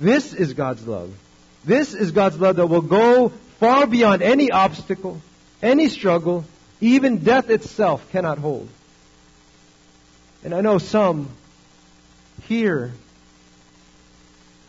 This 0.00 0.32
is 0.32 0.54
God's 0.54 0.86
love. 0.86 1.14
This 1.66 1.92
is 1.92 2.12
God's 2.12 2.38
love 2.38 2.56
that 2.56 2.68
will 2.68 2.80
go 2.80 3.28
far 3.60 3.86
beyond 3.86 4.22
any 4.22 4.50
obstacle, 4.50 5.20
any 5.62 5.88
struggle, 5.88 6.44
even 6.80 7.18
death 7.18 7.50
itself 7.50 8.10
cannot 8.10 8.38
hold. 8.38 8.68
And 10.44 10.54
I 10.54 10.60
know 10.60 10.78
some 10.78 11.28
here 12.46 12.92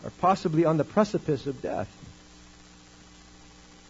are 0.04 0.10
possibly 0.22 0.66
on 0.66 0.78
the 0.78 0.84
precipice 0.84 1.48
of 1.48 1.62
death. 1.62 1.90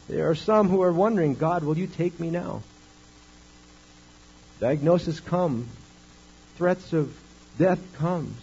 There 0.10 0.30
are 0.30 0.36
some 0.36 0.70
who 0.70 0.82
are 0.82 0.92
wondering, 0.92 1.36
God, 1.36 1.64
will 1.64 1.78
you 1.78 1.88
take 1.88 2.20
me 2.20 2.30
now? 2.30 2.64
Diagnosis 4.60 5.20
comes. 5.20 5.68
Threats 6.56 6.94
of 6.94 7.16
death 7.60 7.80
comes. 7.98 8.36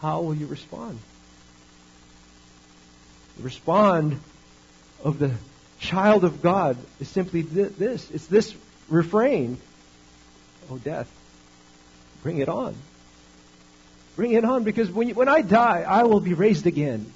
How 0.00 0.22
will 0.22 0.34
you 0.34 0.46
respond? 0.46 0.98
Respond 3.40 4.20
of 5.04 5.18
the 5.18 5.32
child 5.86 6.24
of 6.24 6.42
God 6.42 6.76
is 7.00 7.08
simply 7.08 7.42
this. 7.42 8.10
It's 8.10 8.26
this 8.26 8.54
refrain. 8.88 9.58
Oh, 10.70 10.78
death. 10.78 11.08
Bring 12.22 12.38
it 12.38 12.48
on. 12.48 12.74
Bring 14.16 14.32
it 14.32 14.44
on 14.44 14.64
because 14.64 14.90
when, 14.90 15.08
you, 15.08 15.14
when 15.14 15.28
I 15.28 15.42
die, 15.42 15.84
I 15.86 16.04
will 16.04 16.20
be 16.20 16.34
raised 16.34 16.66
again. 16.66 17.12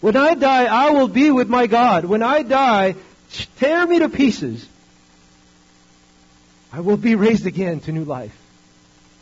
When 0.00 0.16
I 0.16 0.34
die, 0.34 0.64
I 0.64 0.90
will 0.90 1.08
be 1.08 1.30
with 1.30 1.48
my 1.48 1.66
God. 1.66 2.04
When 2.04 2.22
I 2.22 2.42
die, 2.42 2.96
tear 3.56 3.86
me 3.86 4.00
to 4.00 4.08
pieces. 4.08 4.66
I 6.72 6.80
will 6.80 6.96
be 6.96 7.14
raised 7.14 7.46
again 7.46 7.80
to 7.80 7.92
new 7.92 8.04
life. 8.04 8.36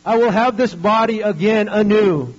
I 0.05 0.17
will 0.17 0.31
have 0.31 0.57
this 0.57 0.73
body 0.73 1.21
again 1.21 1.67
anew. 1.67 2.33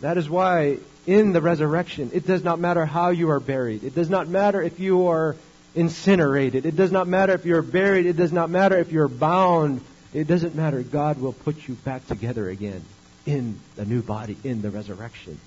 That 0.00 0.18
is 0.18 0.28
why 0.28 0.78
in 1.06 1.32
the 1.32 1.40
resurrection, 1.40 2.10
it 2.12 2.26
does 2.26 2.42
not 2.42 2.58
matter 2.58 2.86
how 2.86 3.10
you 3.10 3.30
are 3.30 3.40
buried. 3.40 3.84
It 3.84 3.94
does 3.94 4.10
not 4.10 4.28
matter 4.28 4.62
if 4.62 4.80
you 4.80 5.08
are 5.08 5.36
incinerated. 5.74 6.66
It 6.66 6.76
does 6.76 6.92
not 6.92 7.08
matter 7.08 7.34
if 7.34 7.44
you're 7.44 7.62
buried. 7.62 8.06
It 8.06 8.16
does 8.16 8.32
not 8.32 8.50
matter 8.50 8.78
if 8.78 8.92
you're 8.92 9.08
bound. 9.08 9.80
It 10.12 10.26
doesn't 10.26 10.54
matter. 10.54 10.82
God 10.82 11.20
will 11.20 11.32
put 11.32 11.68
you 11.68 11.74
back 11.74 12.06
together 12.06 12.48
again 12.48 12.84
in 13.26 13.58
a 13.76 13.84
new 13.84 14.02
body 14.02 14.36
in 14.44 14.62
the 14.62 14.70
resurrection. 14.70 15.38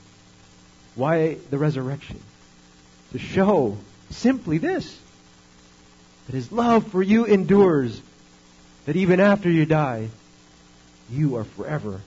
Why 0.95 1.37
the 1.49 1.57
resurrection? 1.57 2.19
To 3.13 3.19
show 3.19 3.77
simply 4.09 4.57
this 4.57 4.99
that 6.27 6.35
his 6.35 6.51
love 6.51 6.87
for 6.87 7.01
you 7.01 7.25
endures, 7.25 8.01
that 8.85 8.97
even 8.97 9.19
after 9.19 9.49
you 9.49 9.65
die, 9.65 10.09
you 11.09 11.37
are 11.37 11.45
forever 11.45 12.01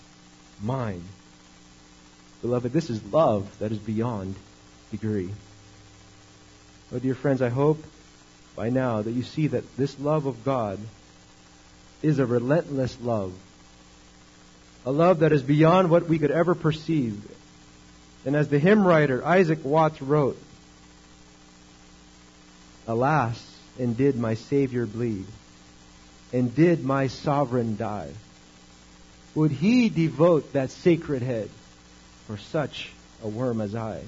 mine. 0.63 1.03
Beloved, 2.43 2.73
this 2.73 2.89
is 2.89 3.03
love 3.05 3.51
that 3.59 3.71
is 3.71 3.79
beyond 3.79 4.35
degree. 4.91 5.31
Oh, 6.93 6.99
dear 6.99 7.15
friends, 7.15 7.43
I 7.43 7.51
hope 7.51 7.83
by 8.57 8.71
now 8.71 9.03
that 9.03 9.13
you 9.13 9.23
see 9.23 9.49
that 9.49 9.77
this 9.77 9.99
love 10.01 10.27
of 10.27 10.45
God 10.45 10.79
is 12.03 12.19
a 12.19 12.27
relentless 12.27 12.97
love. 13.01 13.33
A 14.87 14.91
love 14.91 15.21
that 15.21 15.33
is 15.33 15.43
beyond 15.43 15.91
what 15.91 16.09
we 16.09 16.19
could 16.19 16.31
ever 16.31 16.55
perceive. 16.55 17.23
And 18.25 18.35
as 18.35 18.49
the 18.49 18.59
hymn 18.59 18.87
writer 18.87 19.25
Isaac 19.25 19.65
Watts 19.65 20.01
wrote, 20.01 20.39
Alas, 22.89 23.39
and 23.79 23.97
did 23.97 24.17
my 24.17 24.35
Savior 24.35 24.87
bleed? 24.87 25.27
And 26.33 26.55
did 26.55 26.83
my 26.83 27.09
sovereign 27.09 27.77
die? 27.77 28.11
Would 29.35 29.53
he 29.53 29.89
devote 29.89 30.55
that 30.55 30.71
sacred 30.71 31.23
head 31.23 31.51
for 32.31 32.37
such 32.39 32.89
a 33.25 33.29
worm 33.29 33.61
as 33.61 33.75
I? 33.75 34.03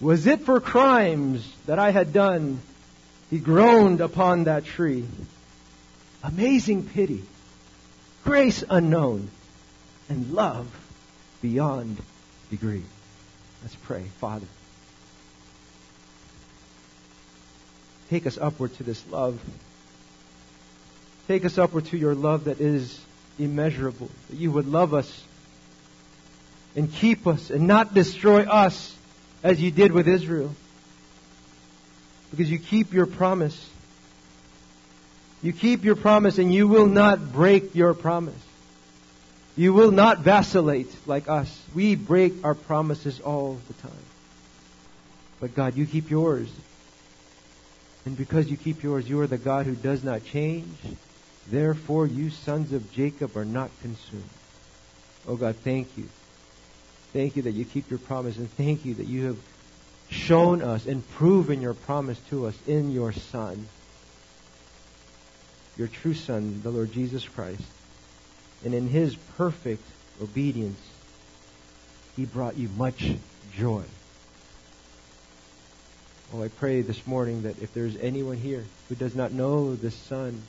Was 0.00 0.26
it 0.26 0.40
for 0.40 0.58
crimes 0.58 1.48
that 1.66 1.78
I 1.78 1.92
had 1.92 2.12
done? 2.12 2.60
He 3.30 3.38
groaned 3.38 4.00
upon 4.00 4.44
that 4.44 4.64
tree. 4.64 5.06
Amazing 6.24 6.88
pity, 6.88 7.22
grace 8.24 8.64
unknown, 8.68 9.30
and 10.08 10.32
love 10.32 10.66
beyond 11.40 11.98
degree. 12.50 12.82
Let's 13.62 13.76
pray. 13.76 14.02
Father. 14.18 14.46
Take 18.10 18.26
us 18.26 18.38
upward 18.38 18.74
to 18.78 18.82
this 18.82 19.06
love. 19.08 19.40
Take 21.28 21.44
us 21.44 21.58
upward 21.58 21.86
to 21.86 21.96
your 21.96 22.16
love 22.16 22.44
that 22.44 22.60
is 22.60 22.98
immeasurable. 23.38 24.10
That 24.30 24.36
you 24.36 24.50
would 24.50 24.66
love 24.66 24.94
us 24.94 25.22
and 26.78 26.92
keep 26.92 27.26
us 27.26 27.50
and 27.50 27.66
not 27.66 27.92
destroy 27.92 28.44
us 28.44 28.94
as 29.42 29.60
you 29.60 29.72
did 29.72 29.90
with 29.90 30.06
Israel. 30.06 30.54
Because 32.30 32.48
you 32.48 32.60
keep 32.60 32.92
your 32.92 33.06
promise. 33.06 33.68
You 35.42 35.52
keep 35.52 35.84
your 35.84 35.96
promise 35.96 36.38
and 36.38 36.54
you 36.54 36.68
will 36.68 36.86
not 36.86 37.32
break 37.32 37.74
your 37.74 37.94
promise. 37.94 38.40
You 39.56 39.72
will 39.72 39.90
not 39.90 40.20
vacillate 40.20 40.94
like 41.04 41.28
us. 41.28 41.50
We 41.74 41.96
break 41.96 42.44
our 42.44 42.54
promises 42.54 43.18
all 43.18 43.58
the 43.66 43.74
time. 43.74 44.04
But 45.40 45.56
God, 45.56 45.74
you 45.74 45.84
keep 45.84 46.10
yours. 46.10 46.48
And 48.06 48.16
because 48.16 48.48
you 48.48 48.56
keep 48.56 48.84
yours, 48.84 49.08
you 49.08 49.20
are 49.20 49.26
the 49.26 49.36
God 49.36 49.66
who 49.66 49.74
does 49.74 50.04
not 50.04 50.24
change. 50.24 50.78
Therefore, 51.48 52.06
you 52.06 52.30
sons 52.30 52.72
of 52.72 52.92
Jacob 52.92 53.36
are 53.36 53.44
not 53.44 53.70
consumed. 53.82 54.30
Oh 55.26 55.34
God, 55.34 55.56
thank 55.64 55.98
you. 55.98 56.08
Thank 57.12 57.36
you 57.36 57.42
that 57.42 57.52
you 57.52 57.64
keep 57.64 57.90
your 57.90 57.98
promise, 57.98 58.36
and 58.36 58.50
thank 58.52 58.84
you 58.84 58.94
that 58.94 59.06
you 59.06 59.26
have 59.26 59.38
shown 60.10 60.62
us 60.62 60.86
and 60.86 61.08
proven 61.10 61.60
your 61.60 61.74
promise 61.74 62.18
to 62.30 62.46
us 62.46 62.56
in 62.66 62.92
your 62.92 63.12
Son, 63.12 63.68
your 65.76 65.88
true 65.88 66.14
Son, 66.14 66.60
the 66.62 66.70
Lord 66.70 66.92
Jesus 66.92 67.26
Christ. 67.26 67.62
And 68.64 68.74
in 68.74 68.88
his 68.88 69.14
perfect 69.36 69.84
obedience, 70.20 70.80
he 72.16 72.24
brought 72.24 72.56
you 72.56 72.68
much 72.76 73.14
joy. 73.54 73.84
Oh, 76.34 76.42
I 76.42 76.48
pray 76.48 76.82
this 76.82 77.06
morning 77.06 77.42
that 77.42 77.62
if 77.62 77.72
there's 77.72 77.96
anyone 77.96 78.36
here 78.36 78.64
who 78.88 78.94
does 78.94 79.14
not 79.14 79.32
know 79.32 79.76
the 79.76 79.90
Son, 79.90 80.42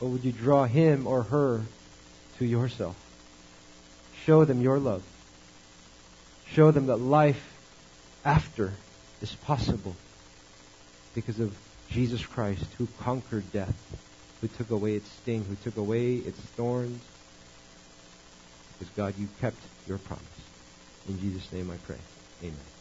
oh, 0.00 0.06
would 0.06 0.24
you 0.24 0.32
draw 0.32 0.64
him 0.64 1.06
or 1.06 1.24
her 1.24 1.62
to 2.38 2.46
yourself? 2.46 2.96
Show 4.24 4.44
them 4.44 4.62
your 4.62 4.78
love. 4.78 5.02
Show 6.54 6.70
them 6.70 6.86
that 6.86 6.96
life 6.96 7.40
after 8.24 8.72
is 9.20 9.34
possible 9.46 9.96
because 11.14 11.40
of 11.40 11.52
Jesus 11.90 12.24
Christ 12.24 12.66
who 12.78 12.86
conquered 13.00 13.52
death, 13.52 13.74
who 14.40 14.48
took 14.48 14.70
away 14.70 14.94
its 14.94 15.10
sting, 15.22 15.44
who 15.44 15.56
took 15.56 15.76
away 15.76 16.14
its 16.14 16.40
thorns. 16.56 17.02
Because 18.78 18.92
God, 18.96 19.14
you 19.18 19.28
kept 19.40 19.60
your 19.86 19.98
promise. 19.98 20.24
In 21.08 21.18
Jesus' 21.18 21.52
name 21.52 21.70
I 21.70 21.76
pray. 21.86 21.98
Amen. 22.42 22.77